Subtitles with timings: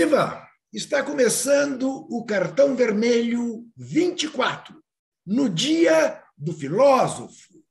[0.00, 0.48] Viva!
[0.72, 4.82] Está começando o cartão vermelho 24,
[5.26, 7.62] no dia do filósofo.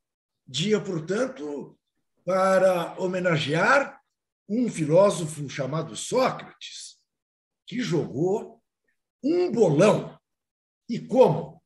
[0.45, 1.75] Dia, portanto,
[2.23, 3.99] para homenagear
[4.47, 6.99] um filósofo chamado Sócrates,
[7.65, 8.61] que jogou
[9.23, 10.15] um bolão.
[10.87, 11.63] E como?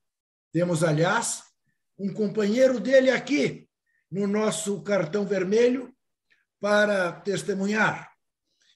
[0.54, 1.44] Temos, aliás,
[2.00, 3.68] um companheiro dele aqui
[4.10, 5.94] no nosso cartão vermelho
[6.58, 8.10] para testemunhar.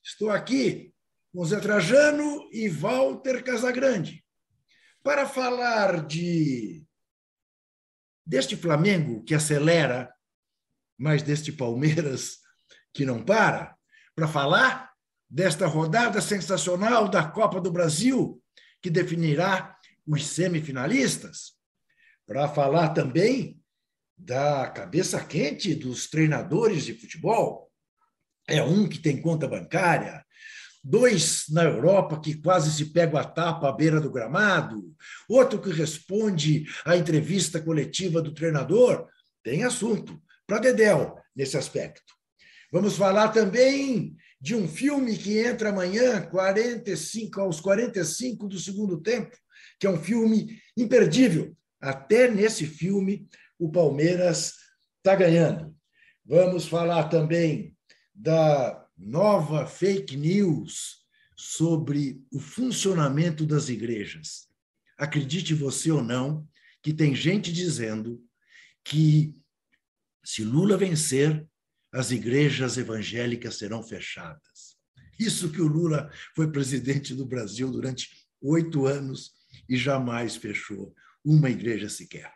[0.03, 0.93] Estou aqui
[1.33, 4.23] com Zé Trajano e Walter Casagrande,
[5.03, 6.85] para falar de
[8.25, 10.13] deste Flamengo que acelera,
[10.97, 12.39] mas deste Palmeiras
[12.93, 13.77] que não para,
[14.15, 14.91] para falar
[15.29, 18.41] desta rodada sensacional da Copa do Brasil,
[18.81, 21.53] que definirá os semifinalistas,
[22.25, 23.61] para falar também
[24.17, 27.71] da cabeça quente dos treinadores de futebol.
[28.47, 30.25] É um que tem conta bancária,
[30.83, 34.95] dois na Europa que quase se pegam a tapa à beira do gramado,
[35.27, 39.07] outro que responde à entrevista coletiva do treinador.
[39.43, 42.13] Tem assunto para Dedel nesse aspecto.
[42.71, 49.35] Vamos falar também de um filme que entra amanhã, 45 aos 45 do segundo tempo,
[49.79, 51.55] que é um filme imperdível.
[51.81, 53.27] Até nesse filme
[53.59, 54.53] o Palmeiras
[54.97, 55.75] está ganhando.
[56.25, 57.75] Vamos falar também
[58.13, 64.47] da nova fake news sobre o funcionamento das igrejas.
[64.97, 66.47] Acredite você ou não,
[66.81, 68.23] que tem gente dizendo
[68.83, 69.35] que
[70.23, 71.47] se Lula vencer,
[71.93, 74.77] as igrejas evangélicas serão fechadas.
[75.19, 78.09] Isso que o Lula foi presidente do Brasil durante
[78.41, 79.33] oito anos
[79.69, 82.31] e jamais fechou uma igreja sequer.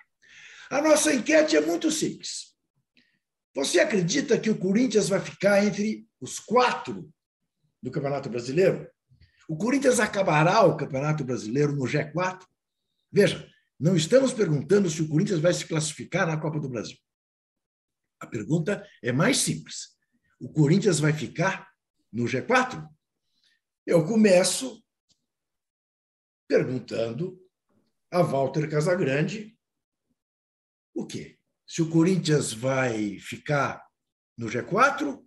[0.70, 2.51] A nossa enquete é muito simples.
[3.54, 7.12] Você acredita que o Corinthians vai ficar entre os quatro
[7.82, 8.90] do Campeonato Brasileiro?
[9.48, 12.46] O Corinthians acabará o Campeonato Brasileiro no G4?
[13.12, 16.98] Veja, não estamos perguntando se o Corinthians vai se classificar na Copa do Brasil.
[18.20, 19.98] A pergunta é mais simples.
[20.40, 21.70] O Corinthians vai ficar
[22.14, 22.88] no G4?
[23.86, 24.82] Eu começo
[26.48, 27.38] perguntando
[28.12, 29.58] a Walter Casagrande
[30.94, 31.41] o quê?
[31.66, 33.82] Se o Corinthians vai ficar
[34.38, 35.20] no G4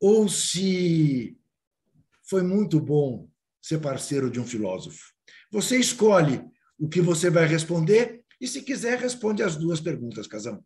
[0.00, 1.36] ou se
[2.28, 3.28] foi muito bom
[3.60, 5.12] ser parceiro de um filósofo.
[5.50, 6.44] Você escolhe
[6.78, 10.62] o que você vai responder e, se quiser, responde as duas perguntas, Casão.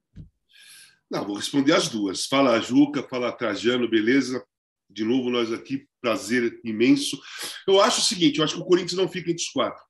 [1.11, 2.27] Não, vou responder as duas.
[2.27, 4.45] Fala Juca, fala Trajano, beleza?
[4.91, 7.21] De novo, nós aqui, prazer imenso.
[7.67, 9.83] Eu acho o seguinte: eu acho que o Corinthians não fica entre os quatro.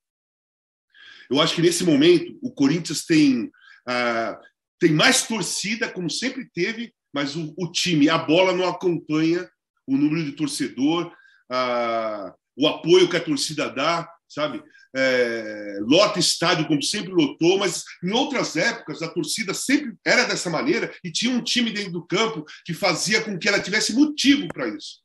[1.30, 3.50] Eu acho que nesse momento o Corinthians tem,
[3.86, 4.38] ah,
[4.78, 9.48] tem mais torcida, como sempre teve, mas o, o, time, a bola não acompanha
[9.86, 11.12] o número de torcedor,
[11.50, 14.62] a, o apoio que a torcida dá, sabe?
[14.96, 20.48] É, lota estádio como sempre lotou, mas em outras épocas a torcida sempre era dessa
[20.48, 24.48] maneira e tinha um time dentro do campo que fazia com que ela tivesse motivo
[24.48, 25.00] para isso.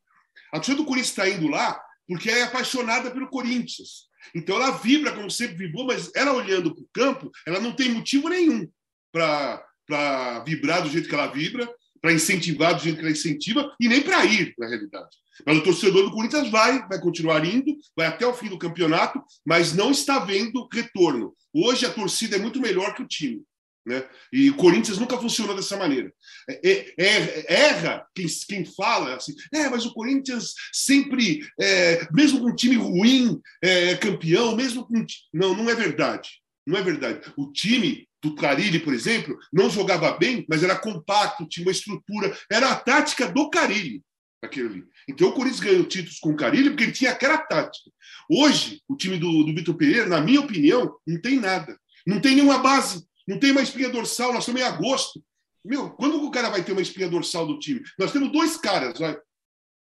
[0.52, 4.08] A torcida do Corinthians está indo lá porque é apaixonada pelo Corinthians.
[4.34, 7.90] Então ela vibra como sempre vibrou, mas ela olhando para o campo, ela não tem
[7.90, 8.70] motivo nenhum
[9.14, 11.70] para vibrar do jeito que ela vibra
[12.04, 15.16] para incentivar do jeito que ela incentiva e nem para ir, na realidade.
[15.46, 19.24] Mas o torcedor do Corinthians vai, vai continuar indo, vai até o fim do campeonato,
[19.46, 21.34] mas não está vendo retorno.
[21.54, 23.42] Hoje a torcida é muito melhor que o time.
[23.86, 24.06] Né?
[24.32, 26.12] E o Corinthians nunca funcionou dessa maneira.
[26.50, 32.42] É, é, é, erra quem, quem fala assim, é, mas o Corinthians sempre, é, mesmo
[32.42, 35.06] com um time ruim, é campeão, mesmo com.
[35.34, 36.43] Não, não é verdade.
[36.66, 37.32] Não é verdade.
[37.36, 42.36] O time do Carilli, por exemplo, não jogava bem, mas era compacto, tinha uma estrutura.
[42.50, 44.02] Era a tática do Carilli,
[44.42, 44.84] aquele ali.
[45.10, 47.92] Então o Corinthians ganhou títulos com o Carilli porque ele tinha aquela tática.
[48.30, 51.78] Hoje, o time do, do Vitor Pereira, na minha opinião, não tem nada.
[52.08, 54.32] Não tem nenhuma base, não tem uma espinha dorsal.
[54.34, 55.24] Nós estamos em agosto.
[55.64, 57.82] Meu, quando o cara vai ter uma espinha dorsal do time?
[58.00, 59.18] Nós temos dois caras, vai.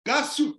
[0.04, 0.56] Cássio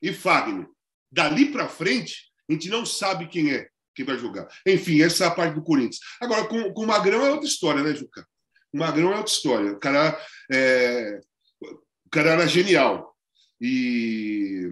[0.00, 0.66] e Fagner.
[1.10, 4.48] Dali para frente, a gente não sabe quem é quem vai jogar.
[4.66, 6.00] Enfim, essa é a parte do Corinthians.
[6.20, 8.26] Agora, com, com o Magrão é outra história, né, Juca?
[8.72, 9.72] O Magrão é outra história.
[9.72, 10.20] O cara,
[10.52, 11.20] é,
[11.62, 13.14] o cara era genial.
[13.60, 14.68] E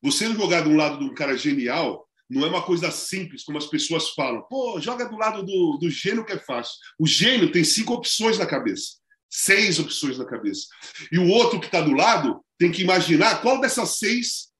[0.00, 3.66] você jogar do lado de um cara genial não é uma coisa simples, como as
[3.66, 4.42] pessoas falam.
[4.48, 6.74] Pô, joga do lado do, do gênio que é fácil.
[6.98, 8.96] O gênio tem cinco opções na cabeça.
[9.28, 10.66] Seis opções na cabeça.
[11.10, 14.50] E o outro que está do lado tem que imaginar qual dessas seis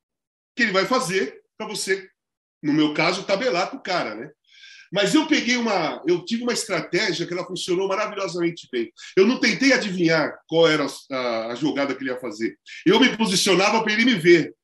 [0.55, 2.11] que ele vai fazer para você
[2.63, 4.31] no meu caso, tabelar com o cara, né?
[4.93, 8.93] Mas eu peguei uma, eu tive uma estratégia que ela funcionou maravilhosamente bem.
[9.17, 12.59] Eu não tentei adivinhar qual era a, a jogada que ele ia fazer.
[12.85, 14.55] Eu me posicionava para ele me ver.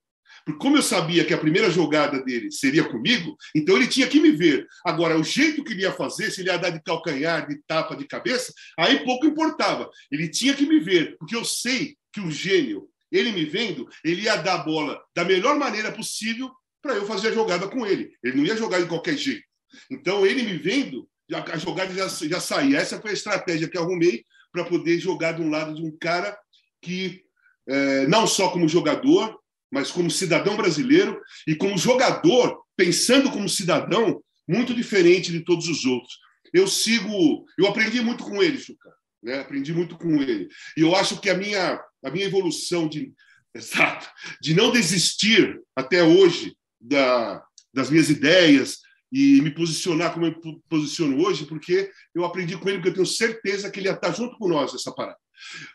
[0.45, 4.21] Porque como eu sabia que a primeira jogada dele seria comigo, então ele tinha que
[4.21, 4.67] me ver.
[4.85, 7.97] Agora, o jeito que ele ia fazer, se ele ia dar de calcanhar, de tapa,
[7.97, 9.91] de cabeça, aí pouco importava.
[10.11, 14.23] Ele tinha que me ver, porque eu sei que o gênio, ele me vendo, ele
[14.23, 16.51] ia dar a bola da melhor maneira possível
[16.83, 18.13] para eu fazer a jogada com ele.
[18.23, 19.43] Ele não ia jogar de qualquer jeito.
[19.91, 22.79] Então, ele me vendo, a jogada já, já saía.
[22.79, 26.37] Essa foi a estratégia que arrumei para poder jogar um lado de um cara
[26.81, 27.23] que,
[27.67, 29.39] é, não só como jogador,
[29.71, 35.85] mas como cidadão brasileiro e como jogador, pensando como cidadão, muito diferente de todos os
[35.85, 36.19] outros.
[36.55, 38.91] Eu sigo, eu aprendi muito com ele, Chuca,
[39.23, 39.41] né?
[39.41, 40.49] Aprendi muito com ele.
[40.77, 43.13] E eu acho que a minha a minha evolução de
[43.55, 44.09] exato,
[44.41, 48.79] de não desistir até hoje da, das minhas ideias
[49.11, 52.95] e me posicionar como eu me posiciono hoje, porque eu aprendi com ele, porque eu
[52.95, 55.19] tenho certeza que ele ia estar junto com nós nessa parada.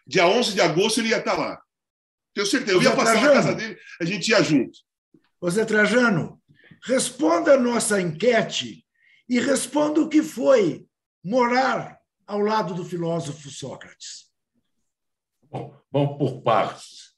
[0.06, 1.60] Dia 11 de agosto ele ia estar lá.
[2.34, 2.78] Tenho certeza.
[2.78, 4.78] Eu ia passar Trajano, na casa dele, a gente ia junto.
[5.42, 6.42] José Trajano,
[6.84, 8.86] responda a nossa enquete
[9.28, 10.86] e responda o que foi
[11.24, 14.32] morar ao lado do filósofo Sócrates.
[15.50, 17.14] Bom, vamos por partes.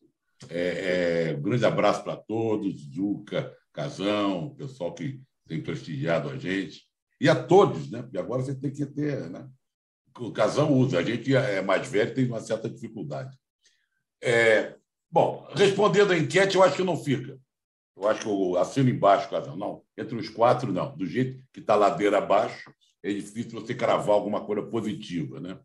[0.50, 6.84] É, é, um grande abraço para todos, Juca, Casão, pessoal que tem prestigiado a gente.
[7.20, 8.02] E a todos, né?
[8.02, 9.30] Porque agora você tem que ter.
[9.30, 9.48] Né?
[10.18, 13.38] O Casão usa, a gente é mais velho tem uma certa dificuldade.
[14.24, 14.76] É,
[15.16, 17.40] Bom, respondendo à enquete, eu acho que não fica.
[17.96, 19.56] Eu acho que eu assino embaixo, Casal.
[19.56, 20.94] Não, entre os quatro, não.
[20.94, 22.70] Do jeito que está ladeira abaixo,
[23.02, 25.40] é difícil você cravar alguma coisa positiva.
[25.40, 25.58] Né?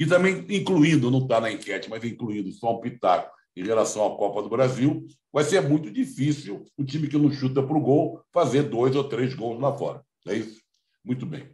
[0.00, 4.16] E também incluindo, não está na enquete, mas incluindo só um pitaco em relação à
[4.16, 8.22] Copa do Brasil, vai ser muito difícil o time que não chuta para o gol
[8.32, 10.02] fazer dois ou três gols lá fora.
[10.26, 10.60] É isso?
[11.04, 11.48] Muito bem.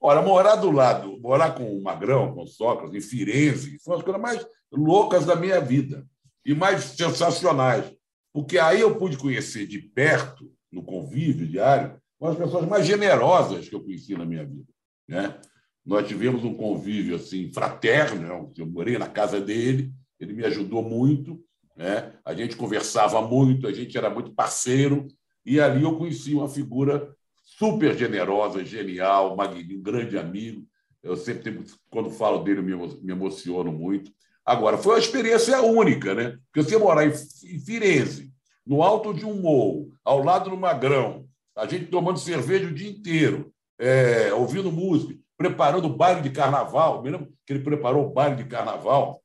[0.00, 4.02] Ora, morar do lado, morar com o Magrão, com o Sócrates, em Firenze, são as
[4.02, 6.04] coisas mais loucas da minha vida
[6.44, 7.92] e mais sensacionais.
[8.32, 13.68] Porque aí eu pude conhecer de perto, no convívio diário, uma das pessoas mais generosas
[13.68, 14.72] que eu conheci na minha vida.
[15.06, 15.38] Né?
[15.84, 18.50] Nós tivemos um convívio assim fraterno, né?
[18.56, 19.92] eu morei na casa dele,
[20.22, 21.42] ele me ajudou muito,
[21.76, 22.12] né?
[22.24, 25.06] a gente conversava muito, a gente era muito parceiro,
[25.44, 27.14] e ali eu conheci uma figura
[27.58, 30.64] super generosa, genial, um grande amigo.
[31.02, 34.12] Eu sempre, quando falo dele, me emociono muito.
[34.44, 36.38] Agora, foi uma experiência única, né?
[36.46, 38.32] Porque você morar em Firenze,
[38.66, 41.26] no alto de um morro, ao lado do Magrão,
[41.56, 47.02] a gente tomando cerveja o dia inteiro, é, ouvindo música, preparando o baile de carnaval.
[47.02, 49.22] Me lembro que ele preparou o baile de carnaval,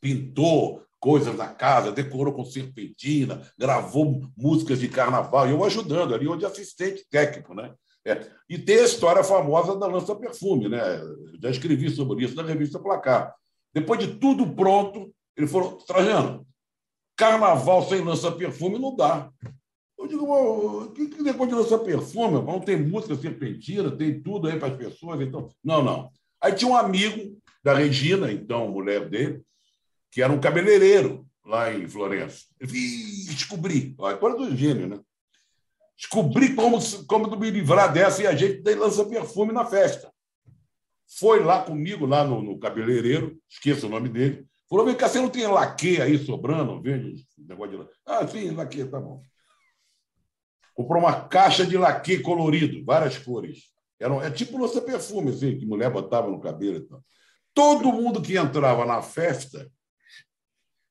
[0.00, 6.26] pintou coisas na casa, decorou com serpentina, gravou músicas de carnaval, e eu ajudando ali,
[6.26, 7.72] onde assistente técnico, né?
[8.04, 8.26] É.
[8.48, 11.00] E tem a história famosa da lança perfume, né?
[11.42, 13.34] Já escrevi sobre isso na revista Placar.
[13.74, 16.46] Depois de tudo pronto, ele falou: Trajano,
[17.16, 19.30] carnaval sem lança-perfume não dá.
[19.98, 22.40] Eu digo, o que, que depois de lança-perfume?
[22.40, 25.20] Não tem música serpentina, tem tudo aí para as pessoas.
[25.20, 26.08] Então, não, não.
[26.40, 29.42] Aí tinha um amigo da Regina, então, mulher dele,
[30.10, 32.46] que era um cabeleireiro lá em Florença.
[32.58, 35.00] Eu vi, descobri, olha, coisa do gênio, né?
[35.96, 40.12] Descobri como, como me livrar dessa e a gente tem lança-perfume na festa
[41.08, 45.20] foi lá comigo, lá no, no cabeleireiro, esqueça o nome dele, falou: vem cá, você
[45.20, 46.80] não tem laque aí sobrando?
[46.82, 49.22] Veja negócio de Ah, sim, laque, tá bom.
[50.74, 53.72] Comprou uma caixa de laque colorido, várias cores.
[53.98, 57.02] Era, é tipo nossa perfume, assim, que mulher botava no cabelo e tal.
[57.54, 59.68] Todo mundo que entrava na festa,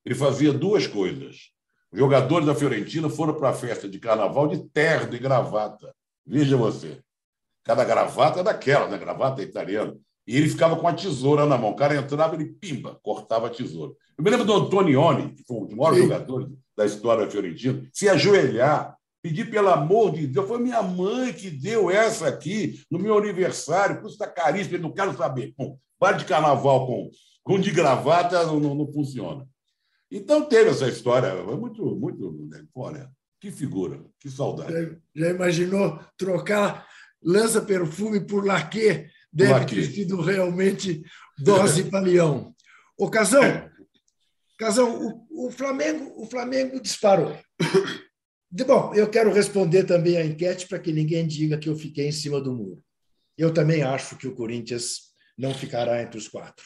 [0.08, 1.50] ele fazia duas coisas.
[1.92, 5.94] Os jogadores da Fiorentina foram para a festa de carnaval de terno e gravata.
[6.26, 7.02] Veja você.
[7.62, 8.98] Cada gravata é daquela, né?
[8.98, 9.98] Gravata italiana.
[10.26, 11.72] E ele ficava com a tesoura na mão.
[11.72, 13.92] O cara entrava, ele pimba, cortava a tesoura.
[14.18, 16.48] Eu me lembro do Antonioni, que foi um dos maiores jogadores
[16.78, 20.48] da história da Fiorentina, se ajoelhar, pedir pelo amor de Deus.
[20.48, 25.18] Foi minha mãe que deu essa aqui no meu aniversário, custa caríssimo, ele não quero
[25.18, 25.54] saber.
[25.58, 25.78] Bom,
[26.18, 27.10] de carnaval com,
[27.44, 29.46] com de gravata não, não, não funciona.
[30.10, 32.32] Então teve essa história, muito, muito.
[32.50, 32.66] Né?
[32.74, 34.72] Olha, que figura, que saudade.
[34.72, 36.88] Já, já imaginou trocar
[37.22, 39.10] lança perfume por laque?
[39.32, 41.04] deve ter sido realmente
[41.38, 42.56] dose para leão.
[42.98, 43.70] Ô, Casão,
[44.58, 47.38] Casão o, o, Flamengo, o Flamengo disparou.
[48.50, 52.12] Bom, eu quero responder também a enquete para que ninguém diga que eu fiquei em
[52.12, 52.84] cima do muro.
[53.38, 56.66] Eu também acho que o Corinthians não ficará entre os quatro,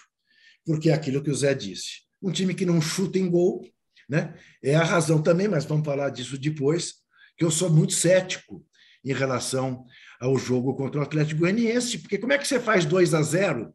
[0.65, 2.03] porque é aquilo que o Zé disse.
[2.21, 3.67] Um time que não chuta em gol,
[4.07, 4.33] né?
[4.63, 6.95] É a razão também, mas vamos falar disso depois,
[7.37, 8.65] que eu sou muito cético
[9.03, 9.85] em relação
[10.19, 13.73] ao jogo contra o Atlético Goianiense, porque como é que você faz 2 a 0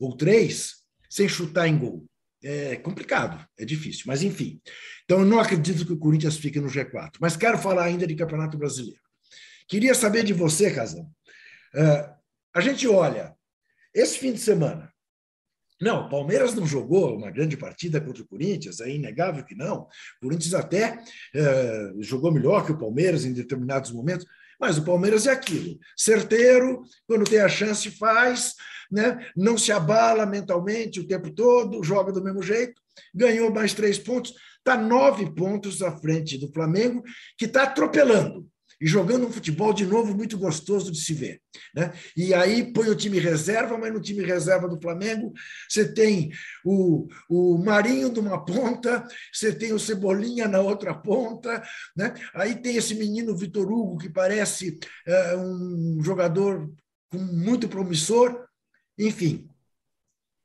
[0.00, 0.74] ou 3
[1.08, 2.06] sem chutar em gol?
[2.44, 4.60] é complicado, é difícil, mas enfim.
[5.04, 8.14] Então, eu não acredito que o Corinthians fique no G4, mas quero falar ainda de
[8.14, 9.00] Campeonato Brasileiro.
[9.66, 11.10] Queria saber de você, Casão.
[11.74, 12.14] Uh,
[12.54, 13.34] a gente olha,
[13.94, 14.92] esse fim de semana,
[15.80, 19.82] não, o Palmeiras não jogou uma grande partida contra o Corinthians, é inegável que não.
[19.82, 19.88] O
[20.22, 20.98] Corinthians até
[21.34, 24.26] uh, jogou melhor que o Palmeiras em determinados momentos,
[24.60, 28.54] mas o Palmeiras é aquilo: certeiro, quando tem a chance, faz,
[28.90, 29.26] né?
[29.36, 32.80] não se abala mentalmente o tempo todo, joga do mesmo jeito,
[33.12, 37.02] ganhou mais três pontos, está nove pontos à frente do Flamengo,
[37.36, 38.48] que está atropelando
[38.80, 41.40] e jogando um futebol de novo muito gostoso de se ver.
[41.74, 41.92] Né?
[42.16, 45.32] E aí põe o time reserva, mas no time reserva do Flamengo
[45.68, 46.30] você tem
[46.64, 51.62] o, o Marinho de uma ponta, você tem o Cebolinha na outra ponta,
[51.96, 52.14] né?
[52.34, 56.70] aí tem esse menino Vitor Hugo, que parece é, um jogador
[57.12, 58.46] muito promissor.
[58.98, 59.48] Enfim,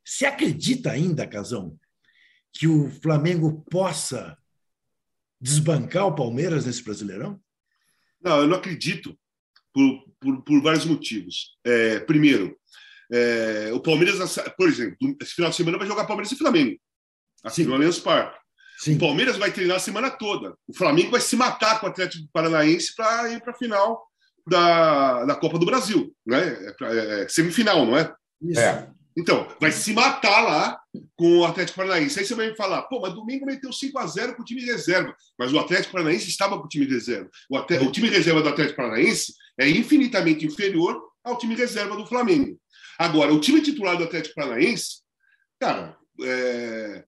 [0.05, 1.77] se acredita ainda, Casão,
[2.51, 4.37] que o Flamengo possa
[5.39, 7.39] desbancar o Palmeiras nesse Brasileirão?
[8.21, 9.17] Não, eu não acredito
[9.73, 11.57] por, por, por vários motivos.
[11.63, 12.57] É, primeiro,
[13.11, 16.79] é, o Palmeiras, por exemplo, esse final de semana vai jogar Palmeiras e Flamengo,
[17.43, 17.65] aqui Sim.
[17.65, 18.37] no Allianz Parque.
[18.79, 18.95] Sim.
[18.95, 20.55] O Palmeiras vai treinar a semana toda.
[20.65, 24.07] O Flamengo vai se matar com o Atlético Paranaense para ir para a final
[24.47, 26.39] da, da Copa do Brasil, né?
[26.39, 28.13] É, é, é, semifinal, não é?
[28.41, 28.59] Isso.
[28.59, 28.89] É.
[29.19, 30.79] Então, vai se matar lá
[31.17, 32.17] com o Atlético Paranaense.
[32.17, 34.63] Aí você vai me falar, pô, mas domingo meteu 5 a 0 com o time
[34.63, 35.13] reserva.
[35.37, 37.29] Mas o Atlético Paranaense estava com o time reserva.
[37.49, 42.57] O, o time reserva do Atlético Paranaense é infinitamente inferior ao time reserva do Flamengo.
[42.97, 45.01] Agora, o time titular do Atlético Paranaense,
[45.59, 47.03] cara, é,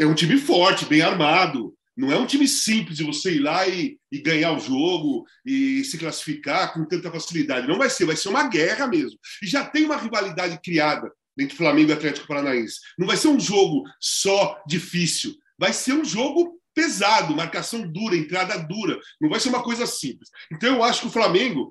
[0.00, 1.74] é um time forte, bem armado.
[1.94, 5.84] Não é um time simples de você ir lá e, e, ganhar o jogo e
[5.84, 7.68] se classificar com tanta facilidade.
[7.68, 9.18] Não vai ser, vai ser uma guerra mesmo.
[9.42, 12.80] E já tem uma rivalidade criada entre Flamengo e Atlético Paranaense.
[12.98, 18.56] Não vai ser um jogo só difícil, vai ser um jogo pesado, marcação dura, entrada
[18.58, 18.98] dura.
[19.20, 20.30] Não vai ser uma coisa simples.
[20.50, 21.70] Então eu acho que o Flamengo,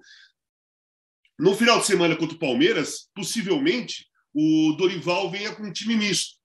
[1.40, 6.41] no final de semana contra o Palmeiras, possivelmente o Dorival venha com um time misto.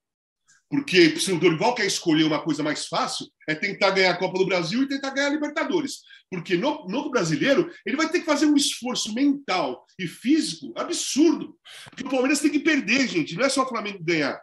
[0.69, 4.39] Porque se o Dorival quer escolher uma coisa mais fácil, é tentar ganhar a Copa
[4.39, 6.01] do Brasil e tentar ganhar a Libertadores.
[6.29, 11.57] Porque no, no brasileiro, ele vai ter que fazer um esforço mental e físico absurdo.
[11.91, 13.37] Porque o Palmeiras tem que perder, gente.
[13.37, 14.41] Não é só o Flamengo ganhar.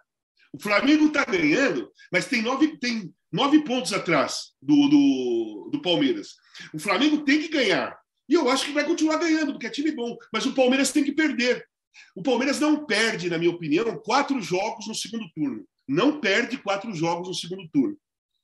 [0.53, 6.35] O Flamengo está ganhando, mas tem nove, tem nove pontos atrás do, do, do Palmeiras.
[6.73, 7.97] O Flamengo tem que ganhar.
[8.29, 10.15] E eu acho que vai continuar ganhando, porque é time bom.
[10.31, 11.65] Mas o Palmeiras tem que perder.
[12.15, 16.93] O Palmeiras não perde, na minha opinião, quatro jogos no segundo turno não perde quatro
[16.93, 17.97] jogos no segundo turno,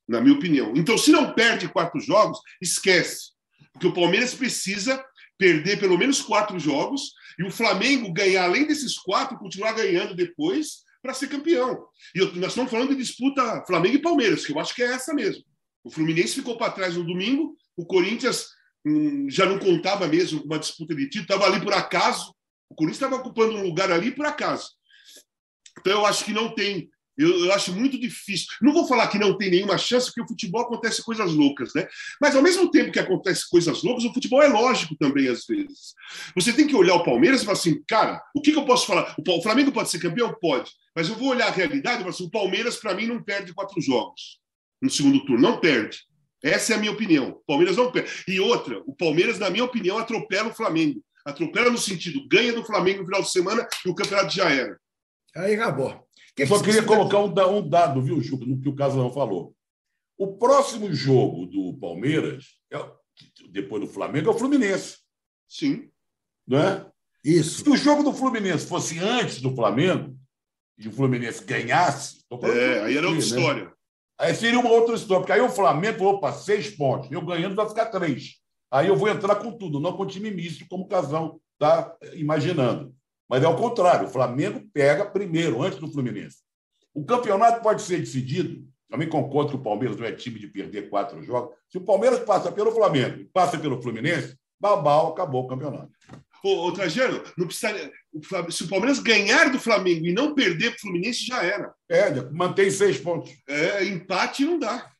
[0.07, 0.73] na minha opinião.
[0.75, 3.31] Então, se não perde quatro jogos, esquece.
[3.73, 5.03] Porque o Palmeiras precisa
[5.37, 10.83] perder pelo menos quatro jogos e o Flamengo ganhar, além desses quatro, continuar ganhando depois
[11.01, 11.85] para ser campeão.
[12.13, 14.91] E eu, nós estamos falando de disputa Flamengo e Palmeiras, que eu acho que é
[14.91, 15.43] essa mesmo.
[15.83, 18.47] O Fluminense ficou para trás no domingo, o Corinthians
[18.85, 22.35] hum, já não contava mesmo com uma disputa de título, estava ali por acaso.
[22.69, 24.71] O Corinthians estava ocupando um lugar ali por acaso.
[25.79, 26.89] Então eu acho que não tem
[27.19, 28.47] eu, eu, acho muito difícil.
[28.61, 31.87] Não vou falar que não tem nenhuma chance, porque o futebol acontece coisas loucas, né?
[32.21, 35.93] Mas ao mesmo tempo que acontece coisas loucas, o futebol é lógico também, às vezes.
[36.35, 38.87] Você tem que olhar o Palmeiras e falar assim, cara, o que, que eu posso
[38.87, 39.15] falar?
[39.27, 40.33] O Flamengo pode ser campeão?
[40.39, 40.71] Pode.
[40.95, 43.53] Mas eu vou olhar a realidade e falar assim: o Palmeiras, para mim, não perde
[43.53, 44.39] quatro jogos
[44.81, 45.41] no segundo turno.
[45.41, 45.99] Não perde.
[46.43, 47.29] Essa é a minha opinião.
[47.29, 48.09] O Palmeiras não perde.
[48.27, 51.03] E outra, o Palmeiras, na minha opinião, atropela o Flamengo.
[51.25, 54.79] Atropela no sentido, ganha do Flamengo no final de semana e o campeonato já era.
[55.35, 56.07] Aí acabou.
[56.39, 59.55] Eu só queria colocar um dado, viu, Juca, no que o Casão falou.
[60.17, 62.77] O próximo jogo do Palmeiras, é
[63.49, 64.97] depois do Flamengo, é o Fluminense.
[65.47, 65.89] Sim.
[66.47, 66.85] Não é?
[67.23, 67.63] Isso.
[67.63, 70.17] Se o jogo do Fluminense fosse antes do Flamengo,
[70.77, 72.23] e o Fluminense ganhasse.
[72.43, 73.17] É, aí era outra né?
[73.17, 73.73] história.
[74.17, 77.11] Aí seria uma outra história, porque aí o Flamengo, opa, seis pontos.
[77.11, 78.35] Eu ganhando vai ficar três.
[78.71, 82.95] Aí eu vou entrar com tudo, não com time misto, como o Casão está imaginando.
[83.29, 86.37] Mas é o contrário, o Flamengo pega primeiro, antes do Fluminense.
[86.93, 88.67] O campeonato pode ser decidido.
[88.89, 91.55] Também concordo que o Palmeiras não é time de perder quatro jogos.
[91.69, 95.91] Se o Palmeiras passa pelo Flamengo e passa pelo Fluminense, babau, acabou o campeonato.
[96.43, 97.91] Ô, ô Trajano, não precisa,
[98.49, 101.71] se o Palmeiras ganhar do Flamengo e não perder para o Fluminense, já era.
[101.87, 103.31] É, mantém seis pontos.
[103.47, 104.91] É, empate não dá.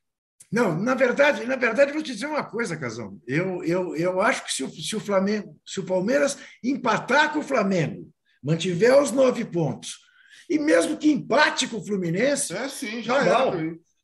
[0.52, 3.20] Não, na verdade, na verdade, vou te dizer uma coisa, Casão.
[3.28, 7.40] Eu, eu, eu acho que se o, se o Flamengo, se o Palmeiras empatar com
[7.40, 9.98] o Flamengo mantiver os nove pontos,
[10.50, 13.52] e mesmo que empate com o Fluminense, é, sim, já tá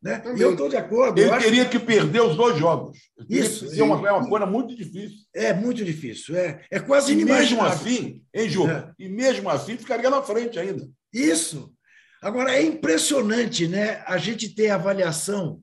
[0.02, 0.22] Né?
[0.38, 1.20] E eu estou de acordo.
[1.20, 1.80] Ele teria que...
[1.80, 3.00] que perder os dois jogos.
[3.28, 3.68] Isso.
[3.74, 5.18] É uma, é uma coisa muito difícil.
[5.34, 6.38] É muito difícil.
[6.38, 8.70] É, é quase e Mesmo assim, hein, Ju?
[8.70, 8.92] É.
[9.00, 10.88] E mesmo assim ficaria na frente ainda.
[11.12, 11.74] Isso.
[12.22, 15.62] Agora, é impressionante né, a gente ter a avaliação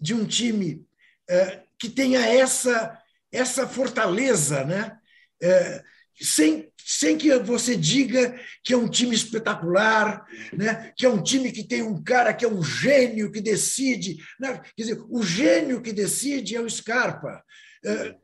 [0.00, 0.82] de um time
[1.28, 2.98] é, que tenha essa,
[3.30, 4.96] essa fortaleza, né?
[5.42, 5.82] É,
[6.20, 10.92] sem, sem que você diga que é um time espetacular, né?
[10.96, 14.16] que é um time que tem um cara que é um gênio que decide.
[14.38, 14.60] Né?
[14.76, 17.42] Quer dizer, o gênio que decide é o Scarpa,
[17.84, 18.14] é,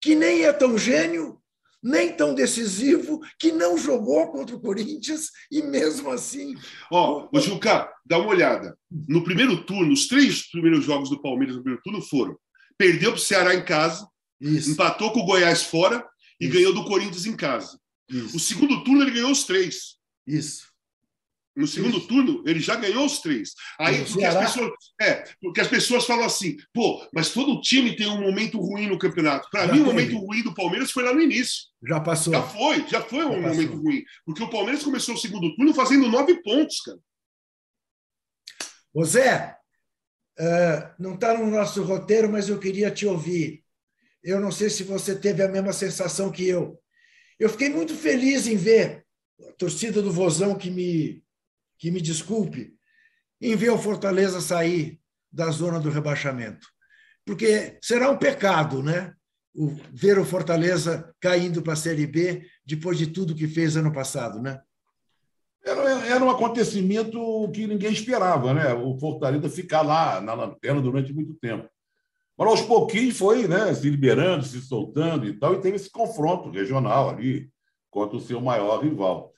[0.00, 1.40] que nem é tão gênio,
[1.82, 6.54] nem tão decisivo, que não jogou contra o Corinthians e mesmo assim.
[6.90, 8.76] Ó, oh, Juca, dá uma olhada.
[9.08, 12.36] No primeiro turno, os três primeiros jogos do Palmeiras no primeiro turno foram:
[12.76, 14.06] perdeu para o Ceará em casa,
[14.40, 14.72] Isso.
[14.72, 16.04] empatou com o Goiás fora
[16.40, 16.54] e Isso.
[16.54, 17.78] ganhou do Corinthians em casa.
[18.08, 18.36] Isso.
[18.36, 19.96] O segundo turno ele ganhou os três.
[20.26, 20.68] Isso.
[21.58, 22.06] No segundo Isso.
[22.06, 23.52] turno, ele já ganhou os três.
[23.80, 28.06] Aí, porque as, pessoas, é, porque as pessoas falam assim, pô, mas todo time tem
[28.06, 29.48] um momento ruim no campeonato.
[29.50, 31.64] Para mim, o momento ruim do Palmeiras foi lá no início.
[31.84, 32.32] Já passou.
[32.32, 33.48] Já foi, já foi já um passou.
[33.48, 34.04] momento ruim.
[34.24, 36.98] Porque o Palmeiras começou o segundo turno fazendo nove pontos, cara.
[38.94, 39.56] Ô Zé,
[40.38, 43.64] uh, não está no nosso roteiro, mas eu queria te ouvir.
[44.22, 46.78] Eu não sei se você teve a mesma sensação que eu.
[47.38, 49.04] Eu fiquei muito feliz em ver
[49.48, 51.22] a torcida do Vozão que me
[51.78, 52.74] que me desculpe,
[53.40, 56.66] em ver o Fortaleza sair da zona do rebaixamento.
[57.24, 59.14] Porque será um pecado, né?
[59.54, 63.92] O, ver o Fortaleza caindo para a Série B depois de tudo que fez ano
[63.92, 64.60] passado, né?
[65.64, 68.72] Era, era um acontecimento que ninguém esperava, né?
[68.74, 71.68] O Fortaleza ficar lá na lanterna durante muito tempo.
[72.38, 76.50] Mas aos pouquinhos foi né, se liberando, se soltando e tal, e teve esse confronto
[76.50, 77.50] regional ali
[77.90, 79.32] contra o seu maior rival.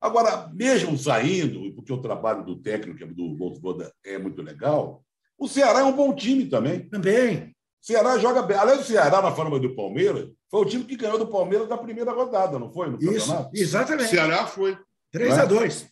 [0.00, 5.04] Agora, mesmo saindo, porque o trabalho do técnico do Bolsonaro é muito legal,
[5.38, 6.88] o Ceará é um bom time também.
[6.88, 7.54] Também.
[7.82, 8.56] O Ceará joga bem.
[8.56, 11.76] Além do Ceará, na forma do Palmeiras, foi o time que ganhou do Palmeiras da
[11.76, 12.88] primeira rodada, não foi?
[12.88, 13.50] No Isso, campeonato?
[13.52, 14.06] exatamente.
[14.06, 14.78] O Ceará foi.
[15.12, 15.88] 3 a 2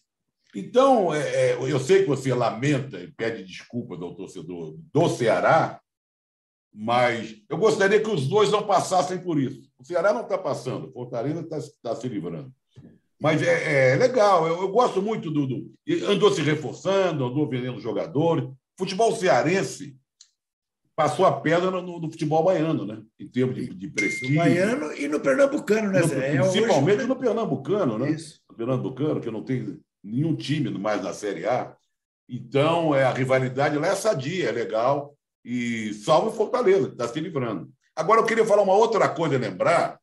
[0.54, 5.80] Então, é, é, eu sei que você lamenta e pede desculpas ao torcedor do Ceará,
[6.74, 9.70] mas eu gostaria que os dois não passassem por isso.
[9.78, 12.52] O Ceará não está passando, o Fortaleza está tá se livrando.
[13.20, 15.72] Mas é, é legal, eu, eu, gosto muito do, do.
[16.08, 18.48] Andou se reforçando, andou vendendo jogadores.
[18.76, 19.96] Futebol cearense
[20.96, 23.02] passou a pedra no, no futebol baiano, né?
[23.18, 24.34] Em termos de, de prestígio.
[24.34, 26.34] No baiano e no pernambucano, né, Zé?
[26.34, 27.06] No, principalmente hoje...
[27.06, 28.10] no pernambucano, né?
[28.10, 28.40] Isso.
[28.50, 31.74] No pernambucano, que não tem nenhum time mais na Série A.
[32.28, 35.16] Então, é, a rivalidade lá é sadia, é legal.
[35.44, 37.70] E salve Fortaleza, que está se livrando.
[37.94, 40.00] Agora, eu queria falar uma outra coisa, lembrar.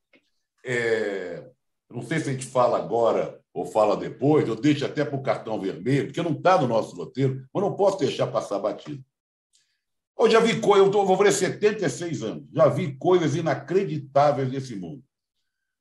[0.63, 1.49] É,
[1.89, 5.23] não sei se a gente fala agora ou fala depois, eu deixo até para o
[5.23, 9.03] cartão vermelho, porque não está no nosso roteiro, mas não posso deixar passar batido.
[10.17, 14.75] Eu já vi coisas, eu tô, vou fazer 76 anos, já vi coisas inacreditáveis nesse
[14.75, 15.03] mundo.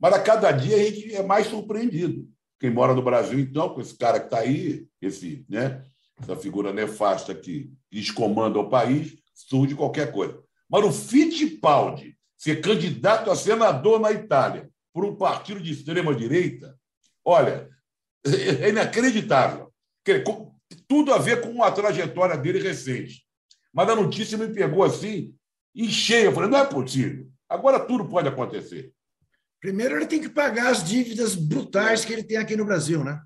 [0.00, 2.26] Mas a cada dia a gente é mais surpreendido.
[2.58, 5.84] Quem mora no Brasil, então, com esse cara que está aí, esse, né,
[6.20, 9.16] essa figura nefasta que descomanda o país,
[9.48, 10.38] surge qualquer coisa.
[10.68, 16.76] Mas o Fittipaldi ser candidato a senador na Itália, por um partido de extrema-direita,
[17.24, 17.68] olha,
[18.24, 19.72] é inacreditável.
[20.88, 23.24] Tudo a ver com a trajetória dele recente.
[23.72, 25.34] Mas a notícia me pegou assim,
[25.74, 26.26] em cheio.
[26.26, 27.28] Eu falei, não é possível.
[27.48, 28.92] Agora tudo pode acontecer.
[29.60, 33.20] Primeiro, ele tem que pagar as dívidas brutais que ele tem aqui no Brasil, né?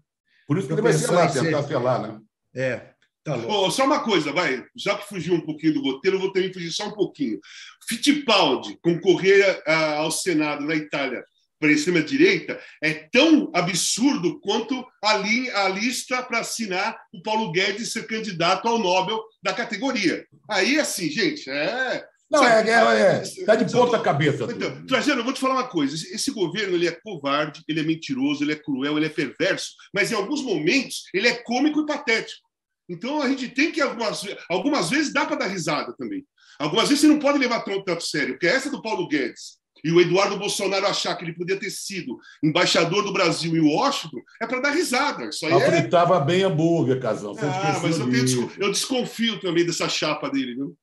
[0.47, 2.21] Por isso que ele vai ser lá, tentar ser lá, né?
[2.55, 2.94] É.
[3.25, 4.63] Tá oh, só uma coisa, vai.
[4.77, 7.41] Já que fugiu um pouquinho do roteiro, eu vou que fugir só um pouquinho.
[7.89, 11.25] Fittipaldi concorrer ao Senado na Itália
[11.59, 17.51] para a extrema-direita é tão absurdo quanto a, li, a lista para assinar o Paulo
[17.51, 20.27] Guedes ser candidato ao Nobel da categoria.
[20.51, 22.05] Aí, assim, gente, é.
[22.31, 24.45] Não, é, é, é, tá de ponta cabeça.
[24.45, 25.95] Então, Trajano, eu vou te falar uma coisa.
[25.95, 30.11] Esse governo ele é covarde, ele é mentiroso, ele é cruel, ele é perverso, mas
[30.11, 32.45] em alguns momentos ele é cômico e patético.
[32.89, 36.25] Então a gente tem que algumas, algumas vezes dá para dar risada também.
[36.59, 39.93] Algumas vezes você não pode levar tanto, tanto sério, porque essa do Paulo Guedes e
[39.93, 44.47] o Eduardo Bolsonaro achar que ele podia ter sido embaixador do Brasil em Washington, é
[44.47, 45.27] para dar risada.
[45.27, 46.25] Isso aí Afritava é...
[46.25, 47.35] bem hambúrguer, Casão.
[47.35, 50.77] Você ah, mas eu, tenho, eu, desconfio também dessa chapa dele, viu?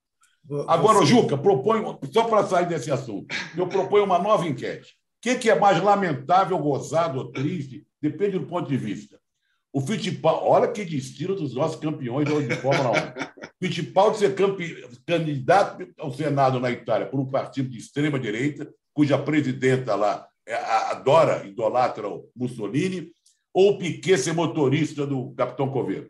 [0.67, 4.91] Agora, Juca, proponho, só para sair desse assunto, eu proponho uma nova enquete.
[4.91, 7.85] O que, que é mais lamentável, gozado ou triste?
[8.01, 9.20] Depende do ponto de vista.
[9.73, 13.13] O Fittipaldi, olha que destino dos nossos campeões de Fórmula
[13.61, 13.65] 1.
[13.65, 14.75] Fittipaldi ser campe...
[15.07, 20.55] candidato ao Senado na Itália por um partido de extrema direita, cuja presidenta lá é,
[20.55, 23.11] adora, idolatra o Mussolini,
[23.53, 26.09] ou o Piquet ser motorista do Capitão Coveiro?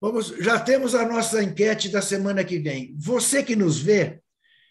[0.00, 2.94] Vamos, já temos a nossa enquete da semana que vem.
[2.96, 4.20] Você que nos vê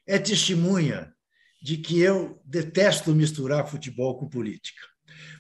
[0.06, 1.13] é testemunha
[1.62, 4.82] de que eu detesto misturar futebol com política.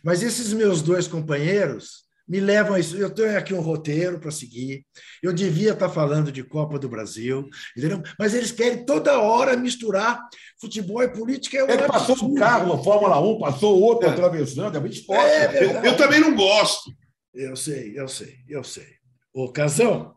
[0.03, 2.97] Mas esses meus dois companheiros me levam a isso.
[2.97, 4.85] Eu tenho aqui um roteiro para seguir.
[5.23, 8.03] Eu devia estar falando de Copa do Brasil, entendeu?
[8.19, 10.19] mas eles querem toda hora misturar
[10.59, 11.57] futebol e política.
[11.57, 14.11] É, um é passou um carro, a Fórmula 1, passou outro é.
[14.11, 15.23] atravessando, é muito esporte.
[15.23, 16.91] É eu, eu, também não gosto.
[17.33, 18.97] Eu sei, eu sei, eu sei.
[19.33, 20.15] Ô, Casão.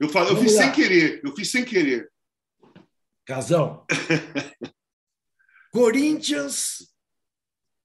[0.00, 0.62] Eu, falo, eu fiz lá.
[0.62, 2.10] sem querer, eu fiz sem querer.
[3.24, 3.86] Casão.
[5.70, 6.88] Corinthians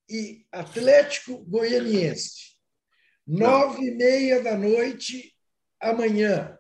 [0.10, 2.57] e Atlético Goianiense.
[3.28, 5.36] Nove e meia da noite,
[5.82, 6.58] amanhã,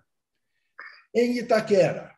[1.16, 2.14] em Itaquera.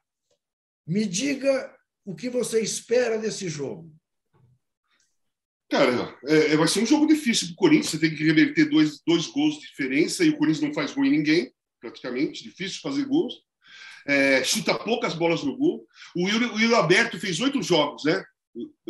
[0.88, 3.94] Me diga o que você espera desse jogo.
[5.70, 7.92] Cara, é, é vai ser um jogo difícil para o Corinthians.
[7.92, 11.06] Você tem que reverter dois, dois gols de diferença e o Corinthians não faz gol
[11.06, 12.44] em ninguém, praticamente.
[12.44, 13.36] Difícil fazer gols.
[14.08, 15.86] É, chuta poucas bolas no gol.
[16.16, 18.24] O Yuri, o Yuri Alberto fez oito jogos, né?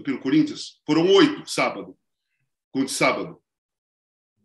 [0.05, 0.79] Pelo Corinthians.
[0.85, 1.97] Foram oito sábado.
[2.71, 3.41] Contra sábado.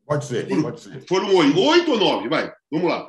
[0.07, 1.07] Pode ser, pode ser.
[1.09, 1.59] Foram oito.
[1.59, 2.53] Oito ou nove, vai.
[2.71, 3.07] Vamos lá.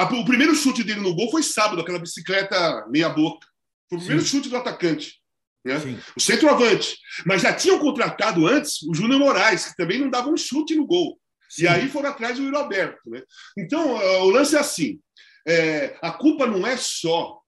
[0.00, 3.46] O primeiro chute dele no gol foi sábado, aquela bicicleta meia-boca.
[3.88, 4.36] Foi o primeiro Sim.
[4.36, 5.20] chute do atacante.
[5.64, 5.74] Né?
[6.16, 6.96] O centroavante.
[7.26, 10.86] Mas já tinham contratado antes o Júnior Moraes, que também não dava um chute no
[10.86, 11.20] gol.
[11.48, 11.64] Sim.
[11.64, 13.10] E aí foram atrás do Yuri Alberto.
[13.10, 13.22] Né?
[13.56, 15.00] Então, o lance é assim:
[15.46, 17.40] é, a culpa não é só,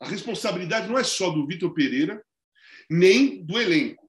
[0.00, 2.22] a responsabilidade não é só do Vitor Pereira,
[2.90, 4.08] nem do elenco.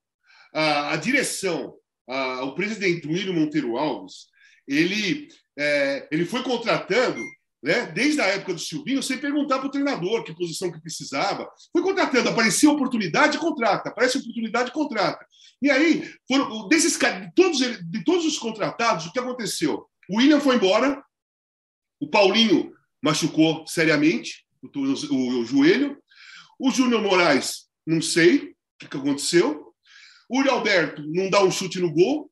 [0.53, 1.75] A, a direção
[2.07, 4.27] o presidente William Monteiro Alves,
[4.67, 7.21] ele, é, ele foi contratando,
[7.63, 11.49] né, desde a época do Silvinho, sem perguntar para o treinador que posição que precisava.
[11.71, 13.89] Foi contratando, aparecia oportunidade, contrata.
[13.89, 15.25] Aparece oportunidade, contrata.
[15.61, 19.85] E aí, foram, desses, de, todos, de todos os contratados, o que aconteceu?
[20.09, 21.03] O William foi embora,
[21.99, 25.97] o Paulinho machucou seriamente o, o, o joelho,
[26.59, 29.64] o Júnior Moraes, não sei o que aconteceu,
[30.29, 32.29] o Uri Alberto não dá um chute no gol.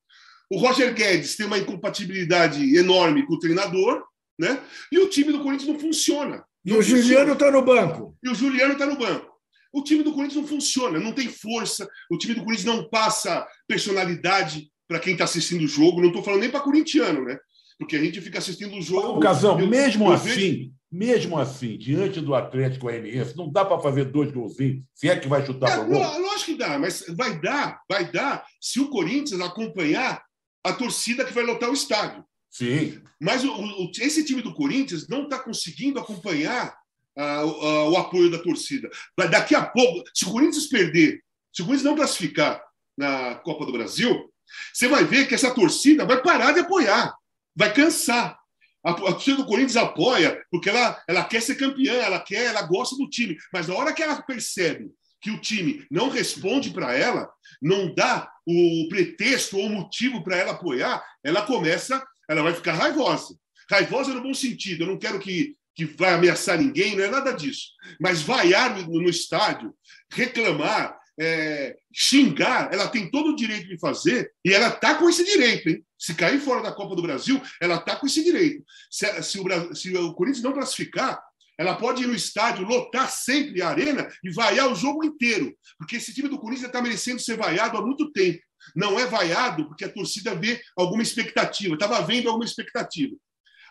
[0.49, 4.03] O Roger Guedes tem uma incompatibilidade enorme com o treinador,
[4.39, 4.59] né?
[4.91, 6.43] E o time do Corinthians não funciona.
[6.63, 7.01] Não e o funciona.
[7.01, 8.17] Juliano está no banco.
[8.23, 9.33] E o Juliano está no banco.
[9.73, 11.89] O time do Corinthians não funciona, não tem força.
[12.11, 15.99] O time do Corinthians não passa personalidade para quem está assistindo o jogo.
[15.99, 17.37] Não estou falando nem para corintiano, né?
[17.79, 19.19] Porque a gente fica assistindo o jogo.
[19.19, 20.72] Casão, mesmo assim, vejo...
[20.93, 25.27] mesmo assim, diante do Atlético Goianiense, não dá para fazer dois golzinhos, se é que
[25.27, 26.21] vai chutar é, para gol.
[26.21, 30.23] Lógico que dá, mas vai dar, vai dar se o Corinthians acompanhar
[30.63, 32.23] a torcida que vai lotar o estádio.
[32.47, 33.01] Sim.
[33.19, 36.77] Mas o, o, esse time do Corinthians não está conseguindo acompanhar
[37.17, 38.87] uh, o apoio da torcida.
[39.31, 42.63] Daqui a pouco, se o Corinthians perder, se o Corinthians não classificar
[42.95, 44.31] na Copa do Brasil,
[44.71, 47.15] você vai ver que essa torcida vai parar de apoiar
[47.55, 48.37] vai cansar.
[48.83, 52.95] A, torcida do Corinthians apoia porque ela, ela quer ser campeã, ela quer, ela gosta
[52.97, 53.37] do time.
[53.51, 54.91] Mas na hora que ela percebe
[55.21, 57.29] que o time não responde para ela,
[57.61, 63.35] não dá o pretexto ou motivo para ela apoiar, ela começa, ela vai ficar raivosa.
[63.71, 64.83] Raivosa no bom sentido.
[64.83, 67.69] Eu não quero que, que vai ameaçar ninguém, não é nada disso.
[68.01, 69.73] Mas vaiar no, no estádio,
[70.11, 75.23] reclamar, é, xingar, ela tem todo o direito de fazer e ela está com esse
[75.23, 75.85] direito, hein?
[75.97, 78.63] Se cair fora da Copa do Brasil, ela está com esse direito.
[78.89, 81.21] Se, se, o, se o Corinthians não classificar,
[81.57, 85.97] ela pode ir no estádio, lotar sempre a arena e vaiar o jogo inteiro, porque
[85.97, 88.41] esse time do Corinthians está merecendo ser vaiado há muito tempo.
[88.75, 93.15] Não é vaiado porque a torcida vê alguma expectativa, estava vendo alguma expectativa.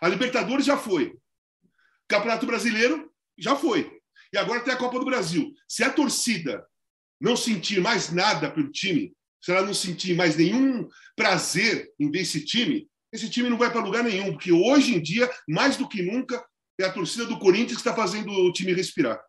[0.01, 1.13] A Libertadores já foi.
[2.07, 3.91] Campeonato Brasileiro já foi.
[4.31, 5.53] E agora tem a Copa do Brasil.
[5.67, 6.65] Se a torcida
[7.23, 12.19] não sentir mais nada pelo time, se ela não sentir mais nenhum prazer em ver
[12.19, 15.87] esse time, esse time não vai para lugar nenhum, porque hoje em dia, mais do
[15.87, 16.45] que nunca,
[16.77, 19.21] é a torcida do Corinthians que está fazendo o time respirar.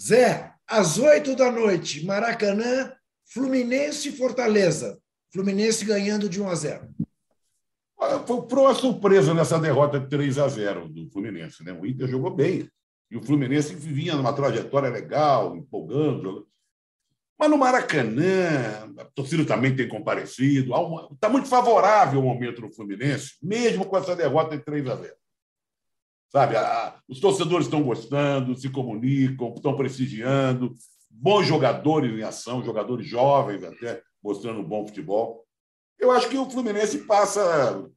[0.00, 2.90] Zé, às oito da noite, Maracanã,
[3.26, 4.98] Fluminense e Fortaleza.
[5.30, 6.88] Fluminense ganhando de 1 a 0.
[8.26, 11.62] Foi uma surpresa nessa derrota de 3 a 0 do Fluminense.
[11.62, 11.72] Né?
[11.72, 12.66] O Inter jogou bem.
[13.10, 16.48] E o Fluminense vinha numa trajetória legal, empolgando.
[17.40, 20.74] Mas no Maracanã, a torcida também tem comparecido.
[21.14, 25.14] Está muito favorável o momento no Fluminense, mesmo com essa derrota de 3 a 0.
[26.28, 30.74] Sabe, a, os torcedores estão gostando, se comunicam, estão prestigiando.
[31.10, 35.42] Bons jogadores em ação, jogadores jovens até, mostrando bom futebol.
[35.98, 37.88] Eu acho que o Fluminense passa,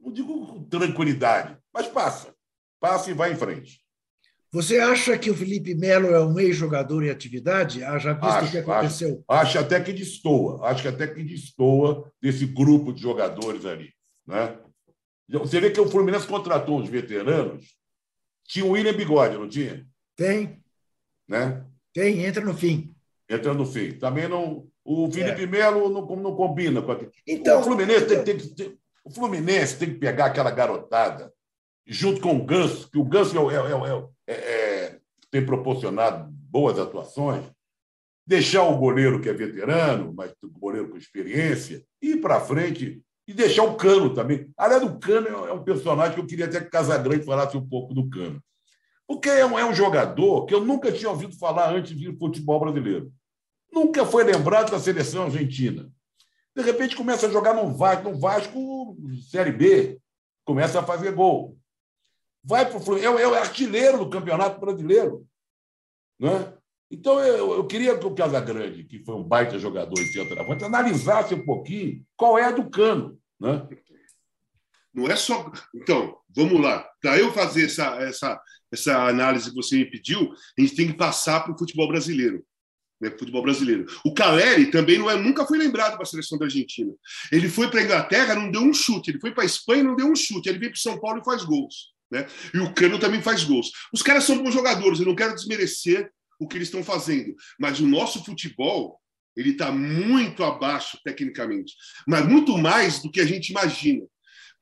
[0.00, 2.34] não digo com tranquilidade, mas passa.
[2.80, 3.83] Passa e vai em frente.
[4.54, 7.82] Você acha que o Felipe Melo é um ex-jogador em atividade?
[7.82, 9.24] Ah, já visto acho, o que aconteceu?
[9.26, 10.64] Acho, acho, até que destoa.
[10.68, 13.92] Acho que até que destoa desse grupo de jogadores ali.
[14.24, 14.56] Né?
[15.28, 17.66] Você vê que o Fluminense contratou os veteranos.
[18.44, 19.84] Tinha o William Bigode, não tinha?
[20.14, 20.62] Tem.
[21.28, 21.64] Né?
[21.92, 22.94] Tem, entra no fim.
[23.28, 23.98] Entra no fim.
[23.98, 24.68] Também não.
[24.84, 25.46] O Felipe é.
[25.48, 27.10] Melo não, não combina com aquilo.
[27.26, 31.32] Então, o Fluminense tem, tem, tem, O Fluminense tem que pegar aquela garotada,
[31.84, 34.13] junto com o Ganso, que o Ganso é, é, é,
[35.30, 37.44] tem proporcionado boas atuações,
[38.26, 43.32] deixar o goleiro que é veterano, mas o goleiro com experiência, ir para frente e
[43.32, 44.50] deixar o Cano também.
[44.56, 47.94] Aliás, o Cano é um personagem que eu queria até que Casagrande falasse um pouco
[47.94, 48.42] do Cano.
[49.06, 52.60] Porque é um, é um jogador que eu nunca tinha ouvido falar antes de futebol
[52.60, 53.12] brasileiro.
[53.72, 55.90] Nunca foi lembrado da seleção argentina.
[56.56, 58.96] De repente começa a jogar no Vasco, no Vasco
[59.30, 59.98] Série B,
[60.44, 61.58] começa a fazer gol.
[62.44, 65.26] Vai para o Fluminense, é o artilheiro do Campeonato Brasileiro.
[66.20, 66.52] Né?
[66.90, 71.34] Então, eu, eu queria que o Casagrande, que foi um baita jogador e centroavante, analisasse
[71.34, 73.18] um pouquinho qual é a do Cano.
[73.40, 73.66] Né?
[74.92, 75.50] Não é só.
[75.74, 76.86] Então, vamos lá.
[77.00, 80.96] Para eu fazer essa, essa, essa análise que você me pediu, a gente tem que
[80.96, 82.44] passar para o futebol brasileiro.
[83.00, 83.86] Né, futebol brasileiro.
[84.04, 86.92] O Caleri também não é, nunca foi lembrado para a seleção da Argentina.
[87.32, 89.10] Ele foi para a Inglaterra, não deu um chute.
[89.10, 90.48] Ele foi para a Espanha, não deu um chute.
[90.48, 91.93] Ele veio para São Paulo e faz gols.
[92.14, 92.26] Né?
[92.54, 93.72] E o Cano também faz gols.
[93.92, 95.00] Os caras são bons jogadores.
[95.00, 99.00] Eu não quero desmerecer o que eles estão fazendo, mas o nosso futebol
[99.36, 101.74] ele está muito abaixo tecnicamente,
[102.06, 104.06] mas muito mais do que a gente imagina.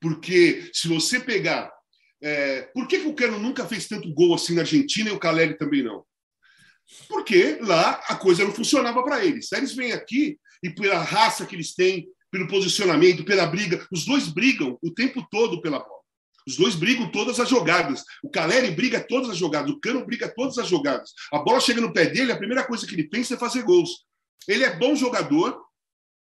[0.01, 1.71] Porque se você pegar.
[2.25, 5.19] É, por que, que o Cano nunca fez tanto gol assim na Argentina e o
[5.19, 6.05] Caleri também não?
[7.09, 9.51] Porque lá a coisa não funcionava para eles.
[9.51, 14.29] Eles vêm aqui e pela raça que eles têm, pelo posicionamento, pela briga, os dois
[14.29, 16.02] brigam o tempo todo pela bola.
[16.47, 18.03] Os dois brigam todas as jogadas.
[18.23, 21.11] O Caleri briga todas as jogadas, o Cano briga todas as jogadas.
[21.31, 24.05] A bola chega no pé dele, a primeira coisa que ele pensa é fazer gols.
[24.47, 25.59] Ele é bom jogador,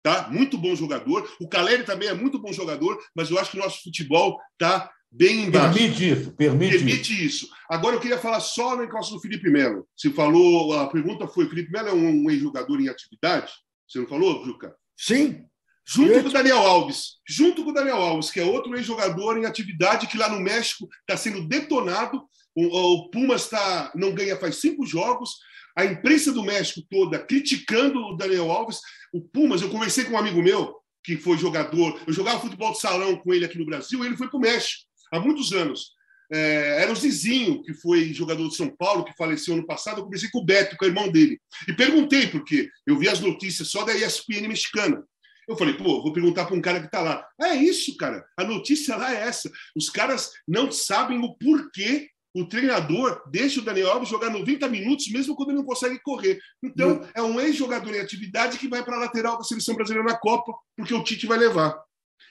[0.03, 0.29] tá?
[0.31, 1.29] Muito bom jogador.
[1.40, 4.90] O Caleri também é muito bom jogador, mas eu acho que o nosso futebol tá
[5.11, 5.79] bem embaixo.
[5.79, 7.48] Permite isso, permite, permite isso.
[7.70, 9.87] Agora eu queria falar só no encosto do Felipe Melo.
[9.96, 13.53] Você falou, a pergunta foi: Felipe Melo é um ex-jogador em atividade?
[13.88, 14.74] Você não falou, Juca?
[14.96, 15.44] Sim.
[15.87, 17.18] Junto com o Daniel Alves.
[17.29, 20.88] Junto com o Daniel Alves, que é outro ex-jogador em atividade que lá no México
[21.01, 22.23] está sendo detonado.
[22.55, 25.31] O, o Pumas tá, não ganha faz cinco jogos
[25.77, 28.79] a imprensa do México toda criticando o Daniel Alves.
[29.12, 32.81] O Pumas, eu conversei com um amigo meu, que foi jogador, eu jogava futebol de
[32.81, 35.92] salão com ele aqui no Brasil, e ele foi para o México há muitos anos.
[36.33, 39.99] É, era o Zizinho, que foi jogador de São Paulo, que faleceu ano passado.
[39.99, 43.20] Eu conversei com o Beto, com o irmão dele, e perguntei, porque eu vi as
[43.20, 45.05] notícias só da ESPN mexicana.
[45.49, 47.27] Eu falei, pô, vou perguntar para um cara que está lá.
[47.41, 48.25] É isso, cara.
[48.37, 49.51] A notícia lá é essa.
[49.77, 55.09] Os caras não sabem o porquê o treinador deixa o Daniel Alves jogar 90 minutos,
[55.09, 56.41] mesmo quando ele não consegue correr.
[56.63, 60.19] Então, é um ex-jogador em atividade que vai para a lateral da seleção brasileira na
[60.19, 61.81] Copa, porque o Tite vai levar.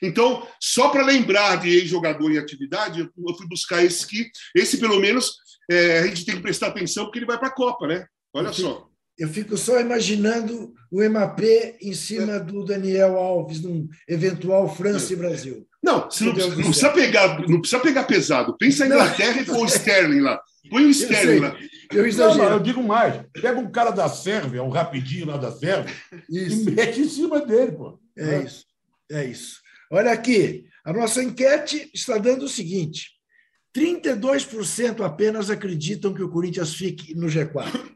[0.02, 5.00] Então, só para lembrar de ex-jogador em atividade, eu fui buscar esse que, esse pelo
[5.00, 5.38] menos,
[5.72, 8.06] é, a gente tem que prestar atenção, porque ele vai para a Copa, né?
[8.34, 8.90] Olha só.
[9.18, 11.42] Eu fico só imaginando o MAP
[11.82, 15.68] em cima do Daniel Alves, num eventual França e Brasil.
[15.84, 18.58] Não, você não, não precisa pegar, não precisa pegar pesado.
[18.58, 20.42] Pensa em Inglaterra e põe o Sterling lá.
[20.70, 21.58] Põe o Sterling lá.
[21.92, 22.38] Eu exagero.
[22.38, 23.22] Não, não, eu digo mais.
[23.34, 25.94] Pega um cara da Sérvia, um rapidinho lá da Sérvia,
[26.30, 26.70] isso.
[26.70, 28.00] e mete em cima dele, pô.
[28.18, 28.66] É, é isso.
[29.12, 29.62] É isso.
[29.92, 33.12] Olha aqui, a nossa enquete está dando o seguinte:
[33.76, 37.94] 32% apenas acreditam que o Corinthians fique no G4.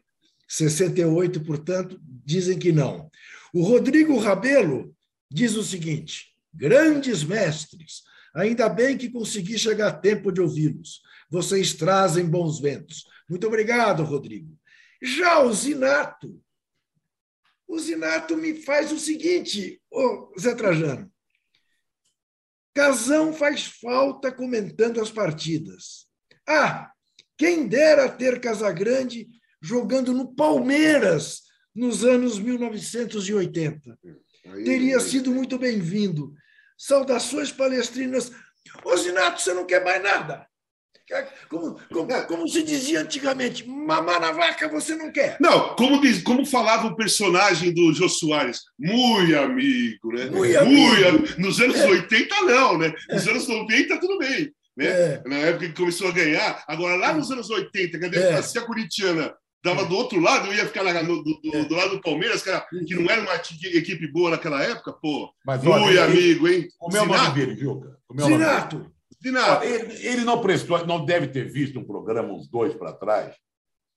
[0.50, 3.10] 68%, portanto, dizem que não.
[3.54, 4.96] O Rodrigo Rabelo
[5.30, 8.04] diz o seguinte: grandes mestres.
[8.36, 11.02] Ainda bem que consegui chegar a tempo de ouvi-los.
[11.30, 13.06] Vocês trazem bons ventos.
[13.28, 14.56] Muito obrigado, Rodrigo.
[15.02, 16.42] Já o Zinato.
[17.68, 21.12] O Zinato me faz o seguinte, ô Zé Trajano.
[22.74, 26.08] Casão faz falta comentando as partidas.
[26.48, 26.92] Ah,
[27.36, 29.28] quem dera ter Casagrande
[29.62, 31.41] jogando no Palmeiras
[31.76, 33.98] nos anos 1980.
[34.63, 36.34] Teria sido muito bem-vindo.
[36.78, 38.32] Saudações palestrinas.
[38.84, 40.48] Ô, Zinato, você não quer mais nada.
[41.48, 45.38] Como, como, como, se dizia antigamente, mamar na vaca você não quer.
[45.39, 50.26] Não, como, diz, como falava o personagem do Jô Soares, muito amigo, né?
[50.26, 51.39] Muito amigo.
[51.39, 51.88] Nos anos é.
[51.88, 52.93] 80, não, né?
[53.10, 53.32] Nos é.
[53.32, 54.52] anos 90, tudo bem.
[54.76, 54.86] Né?
[54.86, 55.24] É.
[55.26, 56.63] Na época que começou a ganhar.
[56.67, 58.65] Agora, lá nos anos 80, que a democracia é.
[58.65, 62.02] corintiana Estava do outro lado, eu ia ficar na, no, do, do, do, lado do
[62.02, 65.30] Palmeiras, que, era, que não era uma equipe boa naquela época, pô.
[65.46, 66.67] Mas, Ui, amigo, hein?
[66.80, 67.98] O meu nome dele, Juca.
[68.22, 68.91] Zinato.
[69.22, 69.65] Zinato.
[69.65, 73.36] Ele, ele não prestou, não deve ter visto um programa uns dois para trás,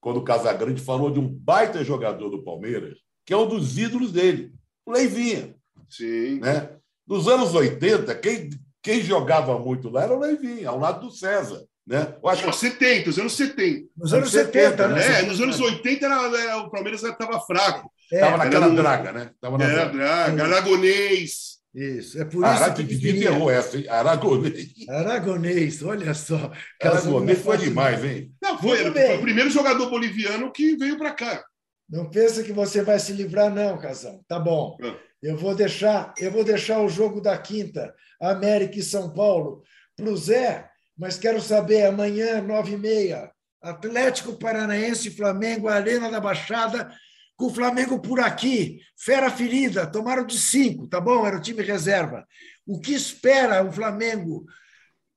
[0.01, 4.13] quando o Casagrande falou de um baita jogador do Palmeiras, que é um dos ídolos
[4.13, 4.53] dele,
[4.85, 5.55] o Leivinha.
[5.89, 6.41] Sim.
[6.41, 6.71] Né?
[7.07, 8.51] Nos anos 80, quem,
[8.83, 11.63] quem jogava muito lá era o Leivinha, ao lado do César.
[11.91, 12.15] Né?
[12.23, 13.89] Eu acho que 70, os anos 70.
[13.97, 15.19] Nos anos 70, né?
[15.19, 17.91] É, nos anos 80 era, era o Palmeiras estava fraco.
[18.13, 18.75] Estava é, naquela um...
[18.77, 19.31] draga, né?
[19.41, 19.93] Tava na é, draga.
[19.93, 20.45] draga.
[20.45, 21.59] Aragonês.
[21.75, 23.89] Isso, é por isso Ara, que desenterrou essa, hein?
[23.89, 24.89] Aragonês.
[24.89, 26.53] Aragonês, olha só.
[26.81, 28.33] Aragonês foi demais, hein?
[28.41, 31.45] Não, foi, foi o primeiro jogador boliviano que veio para cá.
[31.89, 34.21] Não pensa que você vai se livrar, não, Casão.
[34.29, 34.77] Tá bom.
[34.81, 34.95] Ah.
[35.21, 39.65] Eu vou deixar, eu vou deixar o jogo da quinta, América e São Paulo,
[39.97, 40.70] para o Zé,
[41.01, 43.33] mas quero saber amanhã, nove e meia,
[43.63, 46.95] Atlético Paranaense Flamengo, Arena da Baixada,
[47.37, 51.27] com o Flamengo por aqui, fera ferida, tomaram de cinco, tá bom?
[51.27, 52.27] Era o time reserva.
[52.67, 54.45] O que espera o Flamengo?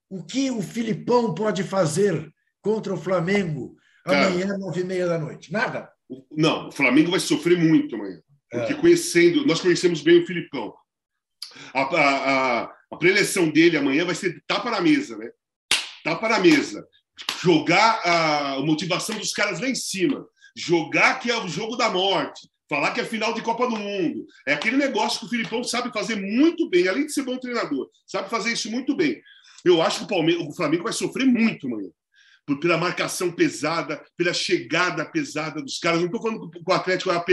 [0.10, 5.52] O que o Filipão pode fazer contra o Flamengo amanhã, nove e meia da noite?
[5.52, 5.92] Nada?
[6.32, 8.22] Não, o Flamengo vai sofrer muito amanhã.
[8.50, 8.78] Porque é.
[8.78, 10.74] conhecendo, nós conhecemos bem o Filipão.
[11.74, 15.30] A, a, a, a preleção dele amanhã vai ser tapa na mesa, né?
[16.04, 16.86] Tapa na mesa.
[17.42, 22.48] Jogar a motivação dos caras lá em cima jogar que é o jogo da morte,
[22.70, 24.26] falar que é final de Copa do Mundo.
[24.48, 27.90] É aquele negócio que o Filipão sabe fazer muito bem, além de ser bom treinador,
[28.06, 29.22] sabe fazer isso muito bem.
[29.66, 31.90] Eu acho que o, Palmeiras, o Flamengo vai sofrer muito amanhã.
[32.60, 36.00] Pela marcação pesada, pela chegada pesada dos caras.
[36.00, 37.24] Não estou falando que o Atlético vai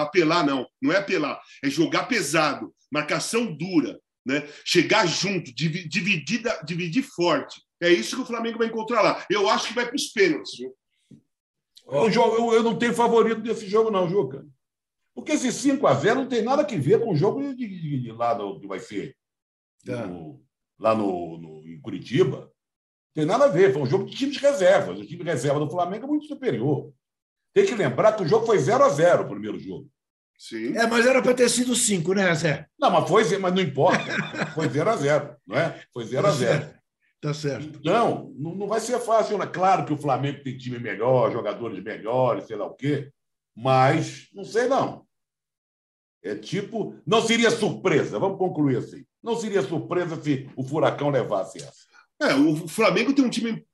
[0.00, 0.64] apelar, não.
[0.80, 1.40] Não é apelar.
[1.64, 4.48] É jogar pesado, marcação dura, né?
[4.64, 7.60] chegar junto, dividir, dividir forte.
[7.80, 9.24] É isso que o Flamengo vai encontrar lá.
[9.30, 10.58] Eu acho que vai para os pênaltis.
[10.58, 10.76] Viu?
[11.90, 14.46] Eu, jogo, eu, não tenho favorito desse jogo, não, Juca.
[15.14, 18.00] Porque esse 5 a 0 não tem nada a ver com o jogo de, de,
[18.00, 19.16] de lá no, que vai ser
[19.88, 20.06] é.
[20.06, 20.40] no,
[20.78, 22.52] lá no, no, em Curitiba.
[23.14, 23.72] Tem nada a ver.
[23.72, 25.00] Foi um jogo de times reservas.
[25.00, 26.92] O time reserva do Flamengo é muito superior.
[27.52, 29.90] Tem que lembrar que o jogo foi 0 a 0 o primeiro jogo.
[30.38, 30.76] Sim.
[30.76, 32.66] É, mas era para ter sido 5, né, Zé?
[32.78, 34.04] Não, mas foi, mas não importa.
[34.54, 35.82] Foi 0 a 0 não é?
[35.92, 36.79] Foi 0 a 0
[37.20, 37.80] Tá certo.
[37.84, 39.36] Não, não vai ser fácil.
[39.36, 39.46] Né?
[39.46, 43.10] Claro que o Flamengo tem time melhor, jogadores melhores, sei lá o quê,
[43.54, 45.06] mas não sei não.
[46.22, 49.04] É tipo, não seria surpresa, vamos concluir assim.
[49.22, 51.90] Não seria surpresa se o Furacão levasse essa.
[52.22, 53.66] É, o Flamengo tem um time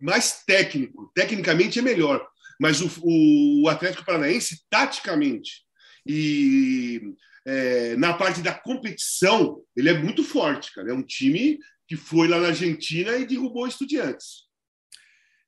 [0.00, 2.24] mais técnico, tecnicamente é melhor,
[2.60, 5.62] mas o, o Atlético Paranaense, taticamente
[6.06, 7.14] e
[7.46, 10.90] é, na parte da competição, ele é muito forte, cara.
[10.90, 11.58] É um time
[11.92, 14.46] que foi lá na Argentina e derrubou estudiantes.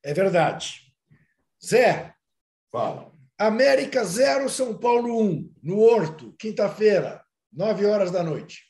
[0.03, 0.81] É verdade.
[1.65, 2.13] Zé,
[2.71, 3.11] fala.
[3.35, 7.19] América 0, São Paulo 1, no Horto, quinta-feira,
[7.51, 8.61] 9 horas da noite.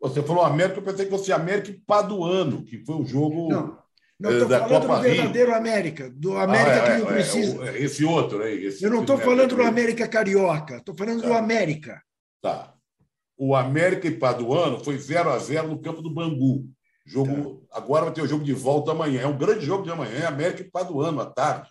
[0.00, 3.48] Você falou América, eu pensei que fosse América e Paduano, que foi o jogo.
[3.48, 3.78] Não,
[4.20, 5.58] não estou eh, falando Copa do verdadeiro Rio.
[5.58, 7.70] América, do América ah, é, que não é, precisa.
[7.70, 8.66] É, esse outro aí.
[8.66, 11.26] Esse eu não estou falando do América Carioca, estou falando tá.
[11.26, 12.00] do América.
[12.40, 12.72] Tá.
[13.36, 16.75] O América e Paduano foi 0 a 0 no campo do Bangu.
[17.06, 17.78] Jogo, tá.
[17.78, 19.22] Agora vai ter o jogo de volta amanhã.
[19.22, 21.70] É um grande jogo de amanhã, é América e Paduano, à tarde,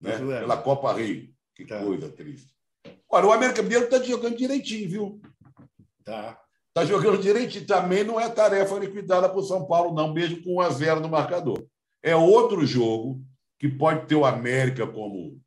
[0.00, 0.18] né?
[0.18, 1.32] pela Copa Rio.
[1.54, 1.82] Que tá.
[1.82, 2.54] coisa triste.
[3.08, 5.22] Olha, o América Mineiro está jogando direitinho, viu?
[6.04, 6.38] Tá.
[6.68, 7.66] Está jogando direitinho.
[7.66, 11.00] Também não é tarefa liquidada para o São Paulo, não, mesmo com 1 a 0
[11.00, 11.64] no marcador.
[12.02, 13.24] É outro jogo
[13.58, 15.40] que pode ter o América como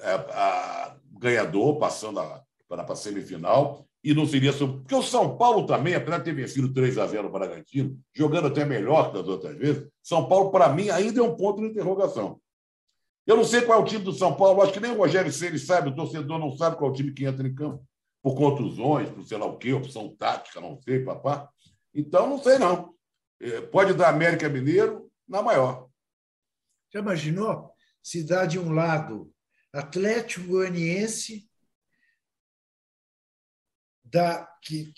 [0.00, 2.20] é, a, ganhador, passando
[2.68, 4.50] para a semifinal, e não seria.
[4.54, 8.48] Porque o São Paulo também, apesar de ter vencido 3 a 0 o Bragantino, jogando
[8.48, 11.68] até melhor que das outras vezes, São Paulo, para mim, ainda é um ponto de
[11.68, 12.40] interrogação.
[13.26, 15.30] Eu não sei qual é o time do São Paulo, acho que nem o Rogério
[15.30, 17.86] Ceni sabe, o torcedor não sabe qual é o time que entra em campo.
[18.22, 21.46] Por contusões, por sei lá o quê, opção tática, não sei, papá.
[21.94, 22.94] Então, não sei, não.
[23.38, 25.86] É, pode dar América Mineiro na maior.
[26.90, 27.70] Já imaginou
[28.02, 29.30] se dá de um lado
[29.70, 31.47] Atlético Goianiense
[34.10, 34.92] da, que,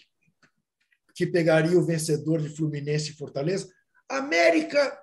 [1.14, 3.68] que pegaria o vencedor de Fluminense e Fortaleza.
[4.08, 4.98] América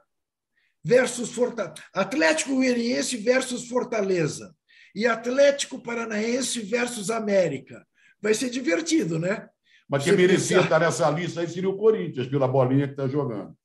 [0.84, 1.76] versus Fortaleza.
[1.94, 4.56] Atlético Goianiense versus Fortaleza.
[4.96, 7.86] E Atlético Paranaense versus América.
[8.22, 9.48] Vai ser divertido, né?
[9.88, 13.56] Mas quem merecia estar nessa lista aí seria o Corinthians, pela bolinha que está jogando.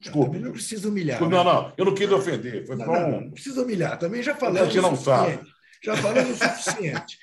[0.00, 0.28] Desculpa.
[0.28, 1.20] Também não precisa humilhar.
[1.20, 1.44] Não, né?
[1.44, 2.66] não, eu não quis ofender.
[2.66, 3.98] Foi não, não, não, não precisa humilhar.
[3.98, 4.62] Também já falei.
[4.62, 5.40] A gente não sabe.
[5.82, 7.18] Já falamos o suficiente.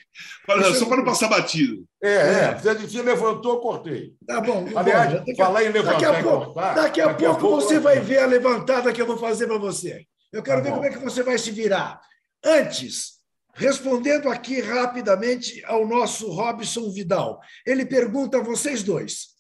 [0.77, 1.85] só para não passar batido.
[2.01, 2.55] É, é.
[2.55, 4.13] Você, você levantou, eu cortei.
[4.25, 4.67] Tá bom.
[4.75, 7.61] Aliás, bom, falar em levantar daqui a pouco, cortar, daqui a daqui pouco, a pouco
[7.61, 10.05] você vai ver a levantada que eu vou fazer para você.
[10.31, 10.75] Eu quero tá ver bom.
[10.75, 12.01] como é que você vai se virar.
[12.43, 13.17] Antes,
[13.53, 17.39] respondendo aqui rapidamente ao nosso Robson Vidal.
[17.65, 19.35] Ele pergunta a vocês dois.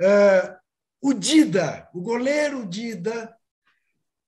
[0.00, 0.54] Uh,
[1.00, 3.34] o Dida, o goleiro Dida,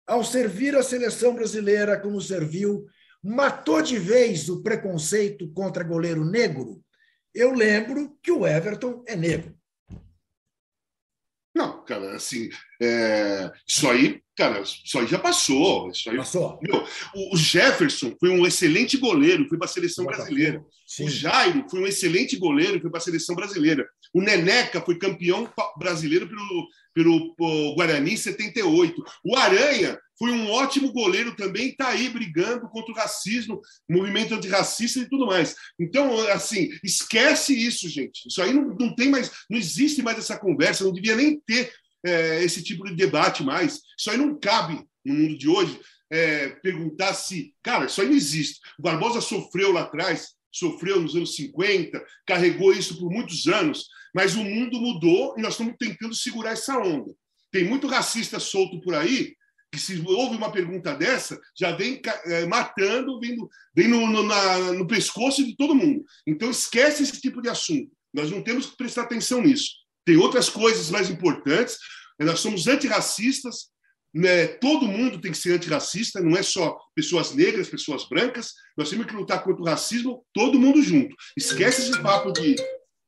[0.06, 2.86] ao servir a seleção brasileira como serviu,
[3.24, 6.84] matou de vez o preconceito contra goleiro negro,
[7.34, 9.56] eu lembro que o Everton é negro.
[11.54, 12.50] Não, cara, assim,
[12.82, 13.50] é...
[13.66, 15.88] isso aí, cara, isso aí já passou.
[15.88, 16.16] Isso aí...
[16.16, 16.58] Passou.
[16.60, 16.84] Meu,
[17.32, 20.62] o Jefferson foi um excelente goleiro, foi para a seleção brasileira.
[20.94, 21.06] Sim.
[21.06, 23.84] O Jairo foi um excelente goleiro, foi para a seleção brasileira.
[24.12, 29.02] O Neneca foi campeão brasileiro pelo, pelo Guarani em 78.
[29.24, 35.00] O Aranha foi um ótimo goleiro também, está aí brigando contra o racismo, movimento antirracista
[35.00, 35.56] e tudo mais.
[35.80, 38.28] Então, assim, esquece isso, gente.
[38.28, 41.72] Isso aí não, não tem mais, não existe mais essa conversa, não devia nem ter
[42.06, 43.80] é, esse tipo de debate mais.
[43.98, 45.80] Isso aí não cabe no mundo de hoje.
[46.12, 48.60] É, perguntar se, cara, isso aí não existe.
[48.78, 54.36] O Barbosa sofreu lá atrás, sofreu nos anos 50, carregou isso por muitos anos, mas
[54.36, 57.12] o mundo mudou e nós estamos tentando segurar essa onda.
[57.50, 59.34] Tem muito racista solto por aí
[59.72, 64.72] que se houve uma pergunta dessa, já vem é, matando, no, vem no, no, na,
[64.72, 66.04] no pescoço de todo mundo.
[66.24, 67.90] Então esquece esse tipo de assunto.
[68.12, 69.70] Nós não temos que prestar atenção nisso.
[70.04, 71.78] Tem outras coisas mais importantes.
[72.20, 73.70] Nós somos antirracistas,
[74.14, 74.46] né?
[74.46, 78.52] todo mundo tem que ser antirracista, não é só pessoas negras, pessoas brancas.
[78.76, 81.14] Nós temos que lutar contra o racismo, todo mundo junto.
[81.36, 82.54] Esquece esse papo de,